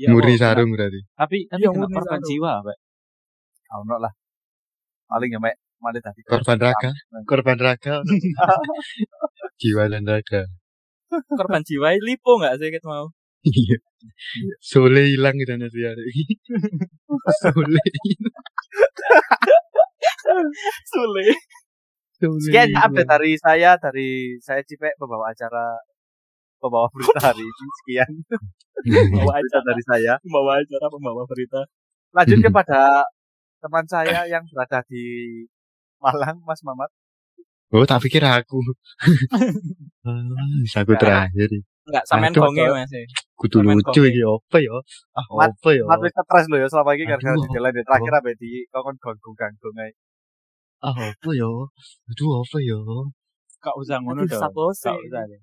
Ya, 0.00 0.08
muri 0.16 0.32
oh, 0.32 0.40
sarung 0.40 0.72
berarti. 0.72 1.00
Tapi 1.12 1.44
tapi 1.44 1.60
Iya, 1.60 1.68
kena 1.76 1.84
murni 1.84 1.96
korban 2.00 2.20
sarung. 2.24 2.28
jiwa, 2.32 2.52
Pak. 2.64 2.78
ono 3.84 3.96
lah. 4.00 4.12
Paling 5.12 5.30
ya 5.36 5.40
mek 5.44 5.56
malah 5.84 6.00
tadi. 6.00 6.20
Korban 6.24 6.56
raga. 6.56 6.90
Korban 7.28 7.58
raga. 7.60 7.94
Jiwa 9.60 9.84
dan 9.92 10.08
raga. 10.08 10.48
Korban 11.10 11.60
jiwa 11.66 11.92
lipo 12.00 12.38
enggak 12.40 12.56
sih 12.62 12.70
kita 12.72 12.86
mau? 12.88 13.12
iya. 13.44 13.76
Sole 14.60 15.02
hilang 15.12 15.36
gitu 15.36 15.52
nanti 15.56 15.80
hari 15.84 16.04
sole 17.40 17.82
Sule. 20.88 21.24
sole 22.20 22.40
Sekian 22.44 22.68
ya 22.68 22.84
update 22.84 23.08
dari 23.08 23.32
saya 23.40 23.80
dari 23.80 24.36
saya 24.44 24.60
Cipek 24.60 25.00
pembawa 25.00 25.32
acara 25.32 25.72
pembawa 26.60 26.86
berita 26.92 27.18
hari 27.32 27.42
ini. 27.42 27.66
Sekian. 27.82 28.10
Bawa 29.16 29.32
berita 29.40 29.58
acara, 29.58 29.68
dari 29.72 29.82
saya. 29.88 30.14
Bawa 30.22 30.60
acara 30.60 30.86
pembawa 30.92 31.22
berita. 31.26 31.60
lanjut 32.10 32.42
kepada 32.42 33.06
teman 33.62 33.86
saya 33.86 34.26
yang 34.26 34.42
berada 34.50 34.82
di 34.90 35.04
Malang 36.02 36.42
Mas 36.42 36.60
Mamat. 36.66 36.90
Oh 37.70 37.86
tak 37.86 38.02
pikir 38.02 38.22
aku. 38.26 38.58
Ah 40.00 40.16
bisa 40.64 40.82
aku 40.82 40.96
terakhir. 40.98 41.48
Enggak 41.86 42.04
sampean 42.08 42.32
konge. 42.34 42.66
Mas. 42.66 42.90
kudu 43.36 43.62
lucu 43.62 44.00
iki 44.08 44.20
apa 44.24 44.56
ya? 44.58 44.74
Ah 45.14 45.26
Mat- 45.38 45.54
apa 45.54 45.70
ya? 45.76 45.84
Mat 45.86 46.00
wis 46.02 46.12
stres 46.12 46.46
lho 46.50 46.56
ya 46.58 46.66
selama 46.66 46.96
ini 46.96 47.04
gara-gara 47.06 47.36
Aduh, 47.36 47.44
di 47.46 47.48
jalan 47.54 47.72
ya. 47.72 47.82
terakhir 47.86 48.12
abe 48.16 48.32
di 48.40 48.50
kokon 48.72 48.96
ganggu-ganggu 48.98 49.68
ae. 49.76 49.92
ah 50.82 50.96
apa 51.14 51.30
ya? 51.36 51.50
Aduh 52.10 52.30
apa 52.42 52.58
ya? 52.58 52.80
Kak 53.60 53.74
usah 53.76 54.00
ngono 54.00 54.24
dong. 54.24 54.40
usah 54.72 54.96
deh. 54.96 55.40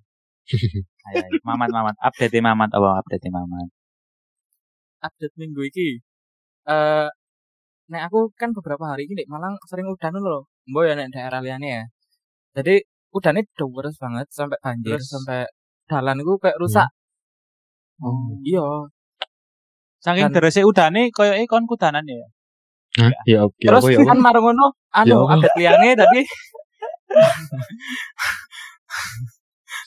Ayo, 1.08 1.24
ayo. 1.24 1.40
Mamat, 1.44 1.70
mamat. 1.72 1.96
Update 2.04 2.40
mamat 2.44 2.72
apa 2.72 3.00
update 3.00 3.32
mamat. 3.32 3.70
update 5.04 5.36
minggu 5.38 5.62
iki. 5.70 6.02
Eh 6.68 7.08
nek 7.88 8.02
aku 8.12 8.36
kan 8.36 8.52
beberapa 8.52 8.92
hari 8.92 9.08
ini 9.08 9.24
Malang 9.32 9.56
sering 9.70 9.88
udan 9.88 10.20
lho. 10.20 10.44
Mbok 10.68 10.84
ya 10.84 10.94
nek 11.00 11.16
daerah 11.16 11.40
liyane 11.40 11.68
ya. 11.68 11.84
Jadi 12.58 12.84
udannya 13.14 13.46
deres 13.56 13.96
banget 14.02 14.28
sampai 14.34 14.60
banjir 14.60 15.00
Terus? 15.00 15.08
sampai 15.08 15.48
dalan 15.88 16.20
iku 16.20 16.36
kayak 16.42 16.60
rusak. 16.60 16.90
oh 18.04 18.36
Iya. 18.44 18.68
Saking 20.04 20.34
derese 20.36 20.62
udane 20.68 21.08
koyoke 21.16 21.48
kon 21.48 21.64
kudanan 21.70 22.04
ya. 22.04 22.28
Hah? 22.98 23.14
ya 23.30 23.46
oke 23.46 23.62
Terus 23.62 23.84
apa 23.84 23.94
ya 23.94 24.00
kan 24.10 24.20
marung 24.24 24.50
ngono 24.50 24.74
anu 24.96 25.12
Ya 25.12 25.18
update 25.38 25.58
liyane 25.60 25.90
tadi 25.94 26.22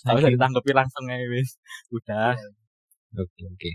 Gak 0.00 0.16
usah 0.16 0.30
ditanggapi 0.32 0.70
langsung 0.72 1.04
aja 1.08 1.26
wis. 1.28 1.60
Udah. 1.92 2.32
oke 3.18 3.42
oke 3.50 3.70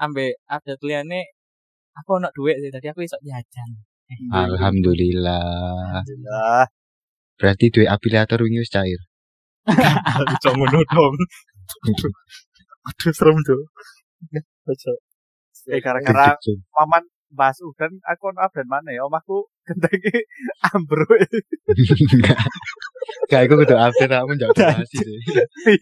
Ambe 0.00 0.40
update 0.50 0.82
liyane 0.82 1.20
aku 1.94 2.18
ono 2.18 2.28
duit 2.34 2.56
sih 2.58 2.72
tadi 2.72 2.88
aku 2.90 3.04
iso 3.06 3.14
jajan. 3.22 3.70
alhamdulillah 4.32 6.02
Alhamdulillah. 6.02 6.66
berarti 7.38 7.64
duit 7.70 7.88
afiliator 7.88 8.40
wingi 8.42 8.64
wis 8.64 8.72
cair 8.72 9.00
Iso 10.34 10.50
ngono 10.52 10.80
dong. 10.84 11.14
Aduh 12.84 13.12
serem 13.16 13.36
tuh. 13.48 13.64
Eh 15.72 15.80
gara-gara 15.80 16.36
Jujur. 16.44 16.60
Maman 16.76 17.02
bahas 17.34 17.58
udan 17.60 17.98
aku 18.06 18.30
ono 18.30 18.40
update 18.46 18.70
mana 18.70 18.94
ya 18.94 19.02
omahku 19.04 19.50
gentenge 19.66 20.24
ambruk. 20.72 21.10
Enggak, 23.24 23.40
aku 23.44 23.54
kudu 23.60 23.74
update 23.74 24.14
aku 24.14 24.26
menjawab 24.32 24.54
donasi 24.54 24.96
sih. 25.02 25.18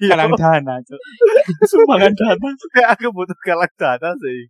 Iya. 0.01 0.17
Kalang 0.17 0.33
dana, 0.35 0.75
Cuk. 0.83 1.01
Sumbangan 1.69 2.13
dana. 2.17 2.49
aku 2.97 3.07
butuh 3.13 3.39
galak 3.45 3.73
dana 3.77 4.11
sih. 4.19 4.41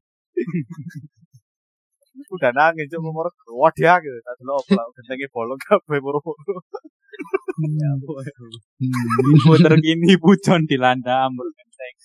Udah 2.32 2.52
nangis 2.52 2.88
cuk 2.92 3.00
nomor 3.02 3.26
wadah 3.49 3.97
gitu. 4.04 4.18
Tak 4.23 4.35
delok 4.40 4.56
opo 4.62 4.82
gentenge 4.97 5.26
bolong 5.35 5.61
kabeh 5.61 5.99
moro-moro. 6.00 6.61
Hmm. 7.52 8.00
Puter 9.44 9.75
kini 9.85 10.16
bujon 10.16 10.64
dilanda 10.68 11.28
ambur 11.28 11.49
genteng. 11.56 11.97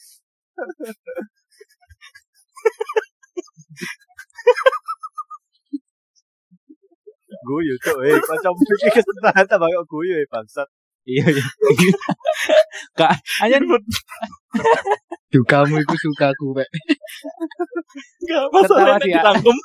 Guyu 7.46 7.74
cuk 7.84 7.98
eh 8.08 8.17
kanca 8.24 8.50
iki 8.53 8.89
kesetahan 8.98 9.46
ta 9.46 9.56
kok 9.60 9.86
guyu 9.86 10.13
eh 10.17 10.27
bangsat. 10.32 10.67
Iya, 11.08 11.24
iya. 11.24 11.44
Kak, 13.00 13.15
aja 13.39 13.63
Dukamu 15.32 15.79
iku 15.79 15.96
suka 15.96 16.36
aku, 16.36 16.51
Pak. 16.51 16.67
Enggak 18.27 18.44
masalah 18.51 19.00
nek 19.00 19.08
ya. 19.08 19.24
dirangkum. 19.24 19.56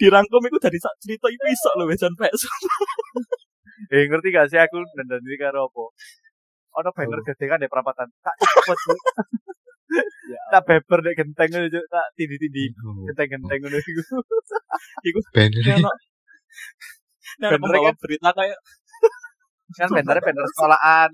Dirangkum 0.00 0.40
itu 0.48 0.56
dari 0.56 0.78
sak 0.80 0.96
cerita 1.04 1.28
iku 1.28 1.44
iso 1.52 1.70
lho 1.76 1.84
wis 1.84 2.00
sampai 2.00 2.32
Eh 3.92 4.08
ngerti 4.08 4.32
gak 4.32 4.48
sih 4.48 4.60
aku 4.60 4.80
dandan 4.96 5.20
iki 5.20 5.36
karo 5.36 5.68
apa? 5.68 5.84
Ono 6.80 6.88
banner 6.96 7.20
gede 7.28 7.44
kan 7.44 7.60
di 7.60 7.68
perapatan. 7.68 8.08
Tak 8.24 8.34
cepet. 8.40 8.78
Cuk. 8.80 8.98
Tak 10.52 10.62
beber 10.64 10.98
nek 11.04 11.14
genteng 11.18 11.48
ngono 11.52 11.68
cuk, 11.68 11.84
tak 11.92 12.06
tindi-tindi 12.16 12.72
genteng-genteng 13.08 13.58
ngono 13.60 13.76
iku. 13.84 15.20
Banner. 15.36 15.92
Bener 17.40 17.56
pembawa 17.56 17.88
kan? 17.88 17.96
berita 17.96 18.28
kayak 18.36 18.58
Kan 19.78 19.88
bannernya 19.94 20.22
banner 20.22 20.46
sekolahan 20.50 21.10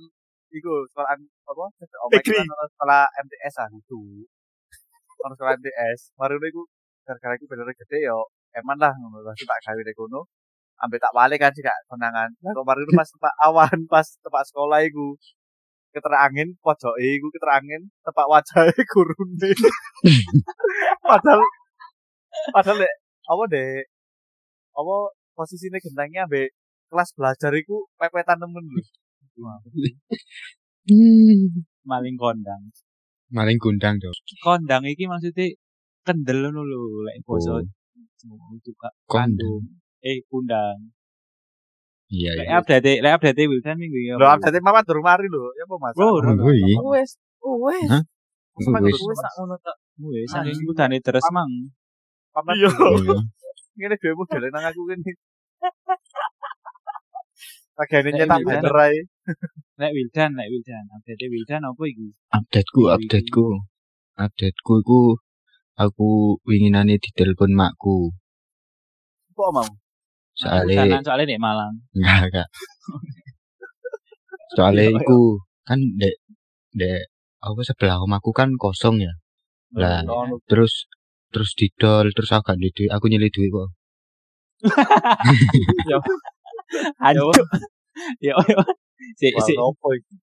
iku 0.48 0.72
sekolahan 0.88 1.20
apa? 1.22 1.64
Negeri. 2.08 2.40
kan 2.40 2.68
sekolah 2.72 3.02
MTS 3.04 3.54
ah 3.60 3.68
itu. 3.68 4.00
Ono 5.28 5.34
sekolah 5.36 5.52
MTS. 5.60 6.16
Baru 6.16 6.40
iku 6.40 6.64
gara-gara 7.04 7.36
iku 7.36 7.46
banner 7.46 7.68
gede 7.76 8.08
yo 8.08 8.24
eman 8.56 8.80
lah 8.80 8.92
ngono. 8.96 9.20
Lah 9.22 9.36
tak 9.36 9.60
gawe 9.60 9.80
nek 9.80 9.94
kono. 9.94 10.24
Ambil 10.76 11.00
tak 11.00 11.12
balik 11.16 11.38
kan 11.40 11.52
sih 11.52 11.64
gak 11.64 11.76
konangan. 11.88 12.28
Lah 12.44 12.52
kemarin 12.52 12.84
itu 12.84 12.92
pas 12.96 13.08
tempat 13.08 13.34
awan 13.44 13.78
pas 13.88 14.06
tempat 14.20 14.44
sekolah 14.48 14.80
iku 14.88 15.16
keterangin 15.92 16.52
pojoke 16.60 17.00
iku 17.00 17.28
keterangin 17.32 17.88
tempat 18.04 18.26
wajahnya 18.28 18.84
gurune. 18.92 19.50
padahal 21.08 21.40
padahal 22.52 22.76
dek 22.84 22.94
apa 23.24 23.42
dek 23.48 23.84
apa 24.76 24.96
posisinya 25.36 25.78
gentengnya 25.78 26.24
ambek 26.24 26.56
kelas 26.88 27.12
belajar 27.12 27.52
iku 27.52 27.86
pepetan 27.94 28.40
temen 28.40 28.64
lho. 28.64 28.82
Hmm. 30.86 31.66
maling 31.82 32.16
kondang. 32.16 32.62
Maling 33.28 33.58
gundang 33.58 33.98
dong. 33.98 34.14
kondang 34.40 34.86
iki 34.86 35.04
maksudnya 35.04 35.50
kendel 36.02 36.46
ngono 36.46 36.62
lho 36.62 36.80
lek 37.04 37.20
basa 37.22 37.58
Oh. 37.58 37.62
itu 38.54 38.70
kak 38.74 38.90
Kondang. 39.04 39.66
eh 40.00 40.18
kundang 40.26 40.90
Iya 42.06 42.38
lek 42.38 42.46
iya. 42.46 42.58
update 42.58 43.02
lek 43.02 43.12
update 43.18 43.44
Wildan 43.44 43.76
minggu 43.76 43.98
ini 43.98 44.14
Lho 44.14 44.26
update 44.26 44.62
mama 44.62 44.80
durung 44.86 45.02
mari 45.02 45.26
lho. 45.26 45.50
Ya 45.52 45.66
apa 45.66 45.74
Mas? 45.76 45.94
Oh, 45.98 46.22
Oh, 46.22 46.54
iya. 46.54 46.76
Wes, 46.86 47.10
wes. 47.42 47.90
Hah? 47.90 48.02
Sampai 48.56 48.80
Wis. 48.86 48.94
durung 48.94 49.10
Wes 49.10 49.18
sak 49.20 49.32
ngono 49.36 49.54
tok. 49.58 49.76
wis 49.98 50.28
saking 50.28 50.54
Anjing. 50.54 50.66
kudane 50.66 50.98
terus 51.02 51.26
mang 51.28 51.50
Paman 52.30 52.54
Iya. 52.56 52.70
Iya. 53.76 53.92
ngene 53.92 53.96
dhewe 54.00 54.16
model 54.16 54.44
nang 54.48 54.64
aku 54.64 54.80
kene. 54.88 55.12
Pagane 57.76 58.08
Nek 58.08 58.24
nyetak 58.24 58.40
banner 58.48 58.76
ae. 58.88 58.98
lek 59.76 59.92
Wildan 59.92 60.32
lek 60.32 60.48
Wildan 60.48 60.84
update 60.96 61.28
Wildan 61.28 61.60
apa 61.68 61.82
iki 61.84 62.08
Updateku, 62.32 62.88
updateku. 62.88 63.46
Updateku 64.16 64.72
iku 64.80 65.00
aku 65.76 66.40
winginane 66.48 66.96
ditelepon 66.96 67.52
makku. 67.52 68.16
Kok 69.36 69.50
mau? 69.52 69.68
Soale 70.32 70.72
Udanan 70.72 71.04
soalnya 71.04 71.36
nek 71.36 71.42
Malang 71.44 71.74
enggak 71.92 72.32
enggak. 72.32 72.48
Soale 74.56 74.88
Iya, 74.88 74.96
iku 74.96 75.44
kan 75.68 75.76
dek 76.00 76.16
dek 76.72 77.12
apa 77.44 77.60
sebelah 77.60 78.00
omahku 78.00 78.32
kan 78.32 78.56
kosong 78.56 79.04
ya. 79.04 79.12
Lah, 79.76 80.00
Ono 80.08 80.40
terus 80.48 80.88
terus 81.32 81.50
didol 81.58 82.06
terus 82.14 82.30
aku 82.32 82.42
gak 82.52 82.58
duit 82.60 82.90
aku 82.90 83.04
nyeli 83.10 83.28
duit 83.32 83.50
kok. 83.50 83.68
Aduh. 87.02 87.32
Ya 88.20 88.36
ya. 88.36 88.60
Si 89.16 89.32
si 89.32 89.52
opo 89.56 89.88
iki? 89.96 90.14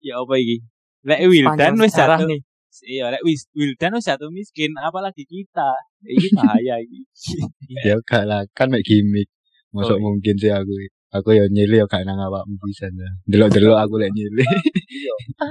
ya 0.00 0.16
apa 0.16 0.32
iki? 0.40 0.64
Lek 1.04 1.20
Wildan 1.28 1.76
wis 1.76 1.92
nih. 1.92 2.40
Iya, 2.88 3.12
lek 3.12 3.20
wis 3.20 3.44
Wildan 3.52 4.00
wis 4.00 4.08
jatuh 4.08 4.32
miskin, 4.32 4.72
apalagi 4.80 5.28
kita. 5.28 5.76
Iki 6.08 6.32
bahaya 6.32 6.80
iki. 6.80 7.04
Ya 7.88 8.00
gak 8.00 8.24
lah 8.24 8.48
kan 8.56 8.72
mek 8.72 8.80
gimmick. 8.80 9.28
Masuk 9.76 9.96
Oh, 9.96 10.00
iya. 10.00 10.04
mungkin 10.08 10.34
sih 10.40 10.48
aku. 10.48 10.72
Aku 11.12 11.36
ya 11.36 11.44
nyeli 11.52 11.76
ya 11.80 11.84
gak 11.84 12.08
nang 12.08 12.16
awakmu 12.16 12.56
pisan 12.64 12.96
ya. 12.96 13.12
Delok-delok 13.28 13.76
aku 13.76 14.00
lek 14.00 14.12
nyeli. 14.16 14.44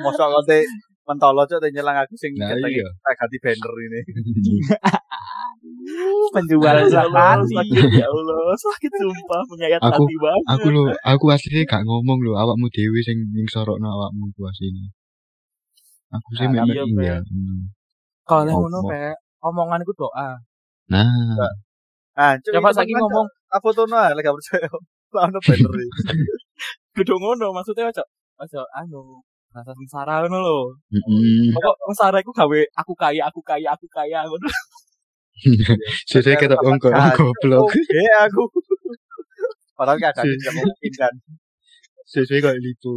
Mosok 0.01 0.33
kote 0.33 0.65
mentolo 1.07 1.41
cok 1.43 1.59
te 1.59 1.67
nyelang 1.71 1.97
aku 1.97 2.13
sing 2.13 2.35
Nah, 2.35 2.51
ketek 2.51 2.71
iya. 2.75 2.87
tak 3.01 3.13
ganti 3.17 3.37
banner 3.39 3.73
ini. 3.79 4.01
Penjual 6.27 6.75
Ya 6.77 6.85
sakit. 6.85 7.47
sakit 7.47 7.89
ya 7.95 8.07
Allah, 8.11 8.51
sakit 8.53 8.91
sumpah 8.91 9.41
menyayat 9.47 9.79
Aku- 9.81 10.03
hati 10.03 10.15
banget. 10.19 10.43
aku 10.51 10.67
lo 10.69 10.81
aku 11.01 11.25
aslinya 11.31 11.63
gak 11.65 11.83
ngomong 11.87 12.19
lo 12.21 12.35
awakmu 12.35 12.67
dewi 12.69 12.99
sing 13.01 13.17
ning 13.31 13.47
sorokno 13.47 13.87
awakmu 13.87 14.27
ku 14.35 14.43
asline. 14.45 14.91
Aku 16.11 16.29
sih 16.35 16.45
Ah, 16.45 16.51
mek 16.51 16.67
iya, 16.67 16.83
iya. 16.83 17.15
Kalau 18.27 18.43
ngono 18.67 18.79
omongan 19.41 19.79
iku 19.81 19.93
doa. 19.95 20.35
Nah, 20.91 21.07
Ah, 22.17 22.33
Coba 22.41 22.73
saiki 22.73 22.91
temen 22.91 23.01
ngomong 23.05 23.27
cok. 23.29 23.61
Fotono 23.63 23.95
ae 23.95 24.11
lek 24.11 24.25
gak 24.25 24.35
percaya. 24.35 24.67
Lah 25.15 25.23
ono 25.31 25.39
banner 25.39 25.71
kudu 26.97 27.13
ngono 27.15 27.53
maksudnya 27.55 27.87
ojo 27.87 28.03
ojo 28.43 28.61
anu 28.75 29.21
rasa 29.55 29.71
sengsara 29.73 30.13
ngono 30.25 30.37
lho. 30.43 30.59
heeh. 30.93 31.49
Pokok 31.55 31.75
sengsara 31.87 32.17
iku 32.21 32.31
gawe 32.35 32.59
aku 32.81 32.93
kaya, 32.93 33.21
aku 33.29 33.39
kaya, 33.41 33.69
aku 33.73 33.87
kaya 33.89 34.19
ngono. 34.27 34.47
Wong 36.65 36.77
kok 36.81 36.91
Ah, 36.93 37.13
goblok. 37.13 37.69
Oke 37.69 38.01
aku. 38.25 38.43
Padahal 39.77 40.01
gak 40.01 40.17
ada 40.17 40.25
yang 40.25 40.57
mungkin 40.57 40.91
kan. 40.97 41.13
Sesuai 42.09 42.41
kok 42.41 42.57
lipu. 42.57 42.91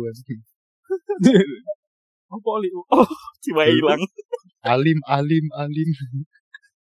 Apa 2.31 2.51
li? 2.63 2.71
Oh, 2.73 3.11
jiwa 3.43 3.63
hilang. 3.67 4.01
Alim 4.65 4.99
alim 5.05 5.45
alim. 5.53 5.89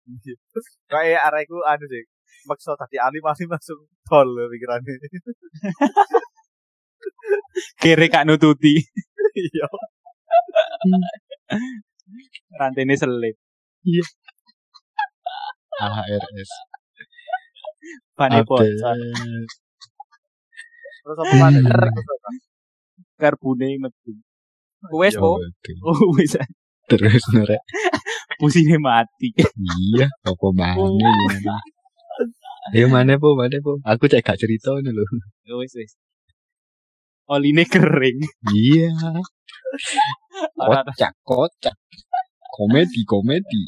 Kayak 0.92 1.20
arahku 1.30 1.62
anu 1.68 1.84
sih. 1.86 2.04
Maksa 2.48 2.74
tadi 2.80 2.96
alim 2.98 3.22
alim 3.22 3.48
langsung 3.52 3.80
tol 4.08 4.28
pikirannya. 4.50 4.94
Kere 7.78 8.06
kak 8.10 8.26
nututi. 8.26 8.82
Iya. 9.34 9.66
Rantene 12.58 12.94
selip. 12.94 13.36
AHRS. 15.82 16.50
Pane 18.14 18.38
Update. 18.40 18.48
bocor. 18.48 18.96
Terus 21.04 21.18
apa 21.20 21.34
mana? 21.36 21.58
Karbune 23.20 23.76
metu. 23.82 24.12
Wes 24.94 25.18
po. 25.18 25.42
Oh 25.84 26.00
wis 26.14 26.38
Terus 26.88 27.24
norek. 27.34 27.60
pusine 28.38 28.76
mati. 28.78 29.32
Iya, 29.96 30.06
apa 30.22 30.46
mana 30.54 31.10
ya. 31.42 31.56
Ya 32.72 32.86
mana 32.88 33.18
po, 33.20 33.34
mana 33.36 33.56
po. 33.60 33.76
Aku 33.84 34.06
cek 34.08 34.24
gak 34.24 34.38
cerita 34.40 34.72
nih 34.80 34.92
lho. 34.94 35.04
Wis 35.60 35.74
wis. 35.76 35.92
Oline 37.24 37.64
kering. 37.64 38.18
Iya. 38.52 38.92
Kocak, 40.54 41.12
kocak. 41.24 41.74
Komedi, 42.54 43.00
komedi. 43.08 43.62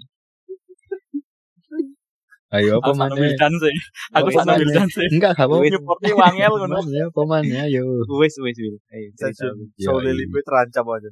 Ayo 2.55 2.79
apa 2.79 2.95
Aku 2.95 2.95
mana? 2.95 3.11
sana 3.11 3.23
Wildan 3.27 3.53
sih. 3.59 3.75
Aku 4.14 4.29
Oh, 4.31 4.35
sana? 4.38 4.53
Wildan 4.55 4.87
sih. 4.87 5.07
Enggak, 5.11 5.35
gak 5.35 5.51
apa-apa. 5.51 5.66
Nyuportnya 5.66 6.12
wangel 6.14 6.53
ngono. 6.62 6.77
Mana, 6.79 7.01
apa 7.11 7.23
mana, 7.27 7.57
ayo. 7.66 7.83
wis 8.23 8.38
wis 8.38 8.55
wis. 8.55 8.79
Ayo. 8.95 9.09
Iya, 9.11 9.51
Soalnya 9.83 10.12
iya. 10.14 10.21
lipu 10.23 10.38
terancam 10.47 10.85
aja. 10.95 11.11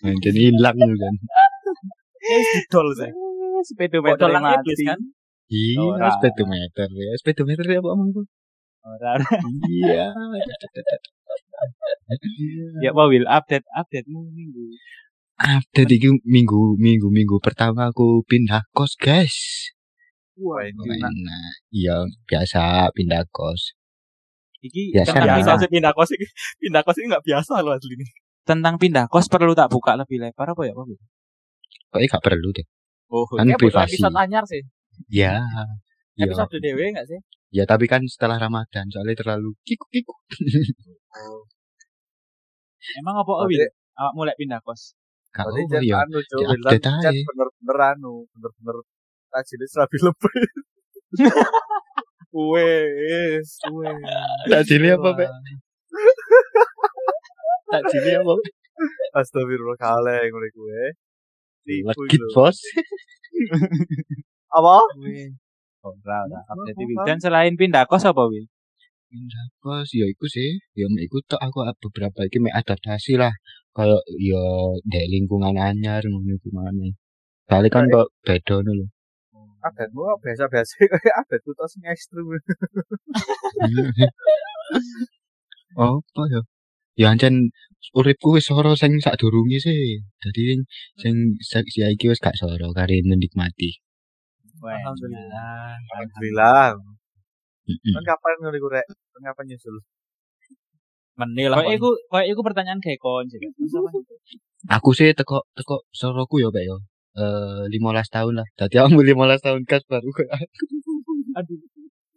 Nanti 0.00 0.28
hilang 0.32 0.76
lu 0.80 0.94
kan. 0.96 1.14
Wis 2.24 2.48
didol 2.56 2.88
sih. 2.96 3.10
Speedometer 3.60 4.24
Dolan 4.24 4.40
mati 4.40 4.72
kan. 4.88 4.98
Iya, 5.52 6.08
speedometer 6.16 6.88
ya. 6.88 7.12
Speedometer 7.20 7.64
ya 7.68 7.78
apa 7.84 7.90
omong 7.92 8.10
tuh? 8.16 8.24
Ora. 8.80 9.20
Iya. 9.68 10.16
Ya 12.80 12.90
apa 12.90 13.02
Will 13.06 13.26
update 13.26 13.66
updatemu 13.70 14.20
minggu. 14.30 14.64
Update 15.40 15.92
iki 15.96 16.08
minggu 16.26 16.76
minggu 16.76 17.08
minggu 17.08 17.36
pertama 17.40 17.88
aku 17.88 18.20
pindah 18.26 18.66
kos 18.70 18.94
guys. 18.94 19.70
Wah, 20.36 20.64
ini 20.64 21.00
enak. 21.00 21.52
Iya 21.70 21.96
biasa 22.24 22.88
pindah 22.92 23.24
kos. 23.28 23.76
Iki 24.60 24.92
Ya, 24.92 25.04
tentang. 25.08 25.40
Biasa 25.40 25.40
pindah, 25.40 25.56
sih 25.60 25.68
pindah 25.72 25.92
kos 25.96 26.10
iki. 26.12 26.26
Pindah 26.60 26.82
kos 26.84 26.96
iki 27.00 27.06
enggak 27.08 27.24
biasa 27.24 27.52
loh 27.60 27.72
asli 27.72 27.94
ini. 27.96 28.06
tentang 28.40 28.80
pindah 28.80 29.06
kos 29.06 29.30
perlu 29.30 29.54
tak 29.54 29.70
buka 29.70 29.94
lebih 29.94 30.18
lebar 30.18 30.56
apa 30.56 30.62
ya 30.66 30.72
Pak? 30.74 30.84
Kok 31.92 32.00
gak 32.02 32.22
perlu 32.24 32.50
deh. 32.50 32.66
Oh, 33.12 33.22
Kan 33.30 33.46
butuh 33.46 33.58
privasi. 33.58 33.94
episode 33.98 34.16
anyar 34.16 34.44
sih. 34.48 34.62
Ya. 35.06 35.38
Ya, 36.18 36.24
Episode 36.26 36.58
dewe 36.58 36.90
enggak 36.90 37.06
sih? 37.06 37.20
ya 37.50 37.66
tapi 37.66 37.90
kan 37.90 37.98
setelah 38.06 38.38
Ramadan 38.38 38.86
soalnya 38.90 39.18
terlalu 39.18 39.54
kiku 39.66 39.82
kiku. 39.90 40.14
Emang 43.00 43.16
apa 43.20 43.32
Will? 43.46 43.64
Awak 44.00 44.12
mulai 44.16 44.34
pindah 44.38 44.60
kos. 44.64 44.96
Apa 45.30 45.54
jan 45.70 45.82
anu 45.84 46.18
Cuk, 46.26 46.38
di 46.40 46.44
Wildan 46.48 46.70
update 46.74 46.84
jan 46.84 47.14
aja. 47.14 47.22
bener-bener 47.28 47.78
anu, 47.94 48.14
bener-bener 48.34 48.76
tajilnya 49.30 49.66
serabi 49.70 49.98
lebih. 50.02 50.34
Wes, 52.30 53.58
wes. 53.58 53.98
Tak 54.46 54.62
jeli 54.70 54.94
apa, 54.94 55.08
Pak? 55.18 55.30
Tak 57.70 57.82
jeli 57.90 58.12
apa? 58.18 58.34
Astagfirullah 59.18 59.78
kaleng 59.78 60.30
ngono 60.30 60.46
kuwe. 60.54 60.94
Tipu 61.66 61.90
Legit 62.06 62.22
lho. 62.22 62.30
bos. 62.34 62.58
Apa? 64.50 64.78
Ora 65.86 66.16
ora. 66.26 66.40
Update? 66.50 67.06
Dan 67.06 67.18
selain 67.18 67.54
pindah 67.58 67.86
kos 67.86 68.06
apa 68.06 68.26
Will? 68.30 68.46
Pindah 69.10 69.46
kos 69.58 69.90
ya 69.90 70.06
iku 70.06 70.26
sih. 70.30 70.50
Ya 70.78 70.86
mek 70.86 71.02
iku 71.10 71.18
tok 71.26 71.42
aku 71.42 71.58
beberapa 71.82 72.20
iki 72.30 72.38
mek 72.38 72.54
adaptasi 72.60 73.18
lah. 73.18 73.34
Kayak 73.74 74.02
ya 74.22 74.42
dek 74.86 75.06
lingkungan 75.10 75.58
anyar 75.58 76.02
ngono 76.06 76.38
iku 76.38 76.48
mana. 76.54 76.86
Kali 77.50 77.68
kan 77.74 77.90
kok 77.90 78.06
beda 78.22 78.54
ngono 78.62 78.72
lho. 78.78 78.86
Adatmu 79.66 80.02
biasa-biasa 80.22 80.74
kayak 80.94 81.16
adatku 81.26 81.50
tos 81.58 81.74
sing 81.74 81.82
ekstrim. 81.90 82.22
Apa 85.74 86.22
ya? 86.30 86.40
Ya 87.00 87.06
ancen 87.10 87.34
uripku 87.98 88.38
wis 88.38 88.46
soro 88.46 88.78
sing 88.78 88.92
sadurunge 89.02 89.58
sih. 89.58 90.06
Dadi 90.22 90.42
sing 90.54 90.60
sing 91.02 91.14
sing 91.50 91.64
saiki 91.66 92.06
wis 92.12 92.22
gak 92.22 92.38
soro 92.38 92.70
kare 92.78 92.96
menikmati. 93.02 93.70
Alhamdulillah. 94.62 95.74
Alhamdulillah. 95.98 96.78
Kan 97.96 98.04
kapan 98.06 98.34
ngono 98.40 98.56
iku 98.56 98.68
rek? 98.70 98.86
Kan 98.88 99.22
kapan 99.30 99.44
nyusul? 99.50 99.76
Menil 101.20 101.48
lah. 101.52 101.60
Kayak 101.60 101.76
iku 101.76 101.88
kayak 102.08 102.26
iku 102.32 102.40
pertanyaan 102.40 102.80
kayak 102.80 103.00
kon 103.00 103.26
sih. 103.28 103.40
Aku 104.72 104.90
sih 104.96 105.12
teko 105.12 105.44
teko 105.52 105.84
soroku 105.92 106.40
ya 106.40 106.48
Pak 106.48 106.62
ya. 106.64 106.76
Eh 107.20 107.64
15 107.68 108.14
tahun 108.14 108.34
lah. 108.40 108.46
Dadi 108.56 108.76
aku 108.80 109.02
15 109.02 109.44
tahun 109.44 109.60
kas 109.68 109.82
baru 109.84 110.08
kayak 110.14 110.30
Aduh, 111.38 111.58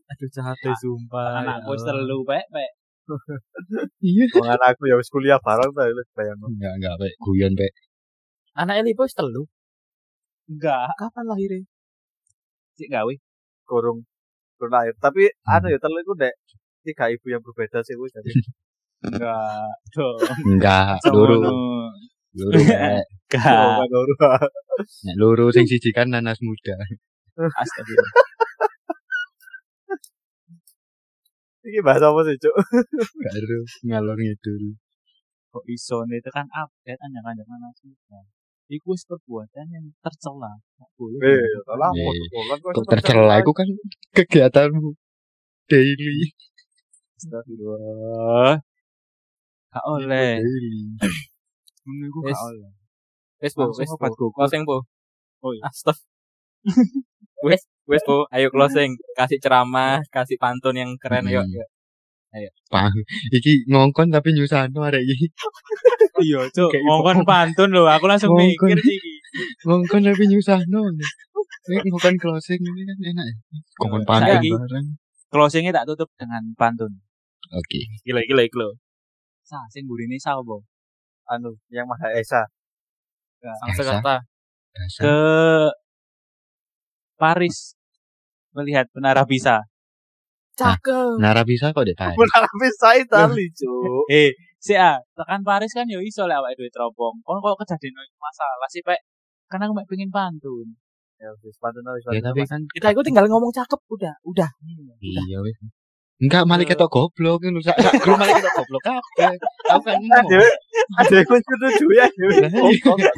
Aduh 0.09 0.29
jahat 0.33 0.57
deh 0.61 0.73
sumpah. 0.77 1.41
anakku 1.45 1.73
ya 1.73 1.77
wis 1.77 1.83
telu 1.85 2.17
pek 2.23 2.45
pek. 2.49 2.71
Iya. 3.99 4.23
Wong 4.39 4.47
aku 4.47 4.83
ya 4.87 4.95
wis 4.95 5.09
kuliah 5.11 5.39
bareng 5.43 5.71
ta 5.75 5.83
wis 5.89 6.09
bayangno. 6.15 6.47
Enggak 6.47 6.73
enggak 6.79 6.93
Pak. 7.01 7.11
Guyon 7.19 7.53
Pak. 7.59 7.71
Anak 8.53 8.75
Eli 8.85 8.93
bos 8.95 9.11
telu. 9.11 9.43
Enggak, 10.47 10.91
Kapan 10.99 11.25
lahirnya? 11.27 11.63
sik 12.77 12.89
gawe. 12.89 13.13
Kurung 13.67 14.05
kurung 14.57 14.73
lahir. 14.73 14.93
Tapi 14.97 15.29
Hmm. 15.45 15.53
anu 15.59 15.67
ya 15.73 15.79
telu 15.81 15.97
iku 16.01 16.13
ndek 16.17 16.33
tiga 16.83 17.05
ibu 17.09 17.25
yang 17.31 17.41
berbeda 17.43 17.79
sih 17.85 17.95
wis 17.99 18.11
jadi. 18.15 18.31
Enggak. 19.03 19.71
Dong. 19.91 20.17
Enggak, 20.47 20.99
luru. 21.11 21.39
Luru. 22.35 22.55
Enggak. 23.27 23.83
Baru. 23.83 24.01
Nek 25.05 25.15
luru 25.19 25.45
sing 25.51 25.65
siji 25.67 25.89
kan 25.91 26.07
nanas 26.11 26.39
muda. 26.39 26.75
Astagfirullah. 27.61 28.25
Iki 31.63 31.79
bahasa 31.79 32.11
apa 32.11 32.21
sih, 32.27 32.35
Cuk? 32.43 32.55
Karo 33.23 33.59
ngalor 33.87 34.19
ngidul. 34.19 34.75
Kok 35.55 35.63
iso 35.71 36.03
nih 36.09 36.19
itu 36.19 36.29
kan 36.33 36.43
update 36.51 36.99
anjang-anjang 36.99 37.47
anak 37.47 37.71
kita. 37.79 38.19
Iku 38.71 38.95
wis 38.95 39.03
perbuatan 39.03 39.65
yang 39.69 39.85
tercela. 39.99 40.51
Nggak 40.79 40.89
boleh. 40.95 41.19
Eh, 41.19 41.45
kok 41.67 42.75
Kok 42.79 42.85
tercela 42.87 43.35
iku 43.43 43.51
kan 43.51 43.67
kegiatanmu 44.15 44.95
daily. 45.67 46.31
Astagfirullah. 47.19 48.59
Gak 49.73 49.85
oleh. 49.95 50.39
Wis. 50.39 52.37
gak 52.37 52.43
oleh. 52.47 52.71
Wes 53.43 53.51
po, 53.59 53.67
obat 53.67 54.11
po. 54.15 54.31
gugur. 54.31 54.31
Closing 54.39 54.63
po. 54.63 54.87
Oh 55.43 55.51
iya. 55.51 55.67
Astag. 55.67 55.99
wes, 57.43 57.67
wes 57.91 58.03
po. 58.07 58.23
Ayo 58.31 58.47
closing. 58.47 58.95
Kasih 59.19 59.39
ceramah, 59.43 59.99
kasih 60.07 60.39
pantun 60.39 60.79
yang 60.79 60.95
keren. 60.95 61.27
Ayo, 61.27 61.43
Hmm. 61.43 61.51
Ayo. 62.33 62.49
Pang. 62.69 62.93
Iki 63.31 63.69
ngongkon 63.69 64.09
tapi 64.09 64.33
nyusahno 64.33 64.79
arek 64.83 65.03
iki. 65.05 65.27
Iya, 66.21 66.45
Cuk. 66.53 66.69
Ngomong 66.69 67.21
ibu. 67.21 67.29
pantun 67.29 67.69
loh. 67.73 67.89
Aku 67.89 68.05
langsung 68.05 68.33
Ngongkon. 68.33 68.73
mikir 68.73 68.77
iki. 68.81 68.97
Ngongkon 69.65 70.01
tapi 70.05 70.23
nyusahno. 70.29 70.81
Ini 71.69 71.89
ngongkon 71.89 72.15
closing 72.21 72.61
ini 72.61 72.81
kan 72.85 72.97
enak 73.01 73.25
ya. 73.25 73.35
Ngongkon 73.81 74.03
pantun 74.05 74.37
Saiki- 74.41 74.53
bareng. 74.53 74.87
Closingnya 75.33 75.73
tak 75.73 75.89
tutup 75.89 76.09
dengan 76.13 76.41
pantun. 76.53 77.01
Oke. 77.49 77.81
Gila, 78.05 78.21
gila, 78.25 78.45
gila. 78.45 78.69
Sa, 79.41 79.57
sing 79.73 79.85
burine 79.89 80.17
sapa? 80.21 80.61
anu 81.31 81.55
yang 81.71 81.87
Maha 81.87 82.11
Esa. 82.19 82.43
Sang 83.39 83.69
Esa. 83.71 83.77
Sekerta. 83.79 84.15
Dasar. 84.73 85.01
Ke 85.01 85.17
Paris 87.15 87.77
melihat 88.53 88.89
menara 88.93 89.23
Pisa. 89.23 89.63
Cakep. 90.53 91.17
Nara 91.17 91.41
bisa 91.41 91.73
kok 91.73 91.83
dek 91.85 91.97
Pak. 91.97 92.13
Benar 92.13 92.45
bisa 92.61 92.87
Itali, 92.97 93.45
Cuk. 93.59 94.05
Eh, 94.09 94.31
si 94.61 94.73
A, 94.77 95.01
tekan 95.17 95.41
Paris 95.41 95.73
kan 95.73 95.89
yo 95.89 95.97
iso 95.99 96.29
lek 96.29 96.37
awake 96.37 96.55
dhewe 96.57 96.69
teropong. 96.69 97.17
Kon 97.25 97.41
kok 97.41 97.57
kejadian 97.65 97.93
masalah 98.21 98.67
sih, 98.69 98.85
Pak. 98.85 99.01
Karena 99.49 99.65
aku 99.69 99.73
mek 99.77 99.87
pengin 99.89 100.13
pantun. 100.13 100.77
Ya 101.17 101.29
wis 101.41 101.57
pantun 101.57 101.85
wis 101.93 102.05
Ya 102.05 102.21
pantun. 102.21 102.25
tapi 102.29 102.41
kan 102.45 102.61
Kita 102.69 102.87
itu 102.93 103.01
tinggal 103.01 103.25
ngomong 103.29 103.49
cakep. 103.49 103.79
Udah, 103.89 104.13
udah. 104.25 104.49
iya 105.01 105.39
wis. 105.41 105.57
Enggak 106.21 106.45
malah 106.45 106.63
ketok 106.63 106.87
goblok 106.93 107.41
ngono. 107.43 107.59
Sak 107.59 107.75
sak 107.81 107.99
grup 107.99 108.15
malah 108.15 108.37
ketok 108.37 108.53
goblok 108.63 108.83
kabeh. 108.85 109.33
Aku 109.73 109.81
kan 109.83 109.97
ngomong. 109.99 110.45
Ada 111.01 111.15
yang 111.19 111.27
kunci 111.27 111.85
ya. 111.97 112.05
Iya. 112.07 112.45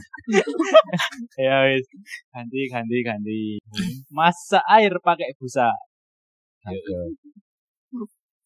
Ya 1.37 1.57
wis. 1.69 1.85
Ganti, 2.33 2.59
ganti, 2.71 2.97
ganti. 3.05 3.39
Masak 4.09 4.63
air 4.65 4.95
pakai 5.03 5.35
busa. 5.37 5.69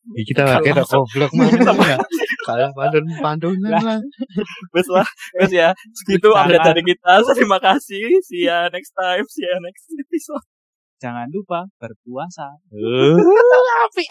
Iki 0.09 0.33
kita 0.33 0.41
pakai 0.41 0.73
ketok 0.73 0.89
goblok 0.89 1.31
mana 1.37 1.53
ya. 1.93 1.97
Kalah 2.41 2.71
pantun 2.73 3.05
pantunan 3.21 3.77
lah. 3.77 4.01
Wes 4.73 4.87
lah. 4.89 5.05
Wes 5.37 5.51
ya. 5.53 5.69
Segitu 5.93 6.33
update 6.33 6.65
dari 6.65 6.81
kita. 6.81 7.21
Terima 7.29 7.61
kasih. 7.61 8.17
See 8.25 8.49
ya 8.49 8.73
next 8.73 8.97
time. 8.97 9.25
See 9.29 9.45
ya 9.45 9.61
next 9.61 9.85
episode. 9.93 10.45
Jangan 10.97 11.29
lupa 11.29 11.69
berpuasa. 11.77 12.57
Apik. 13.85 14.09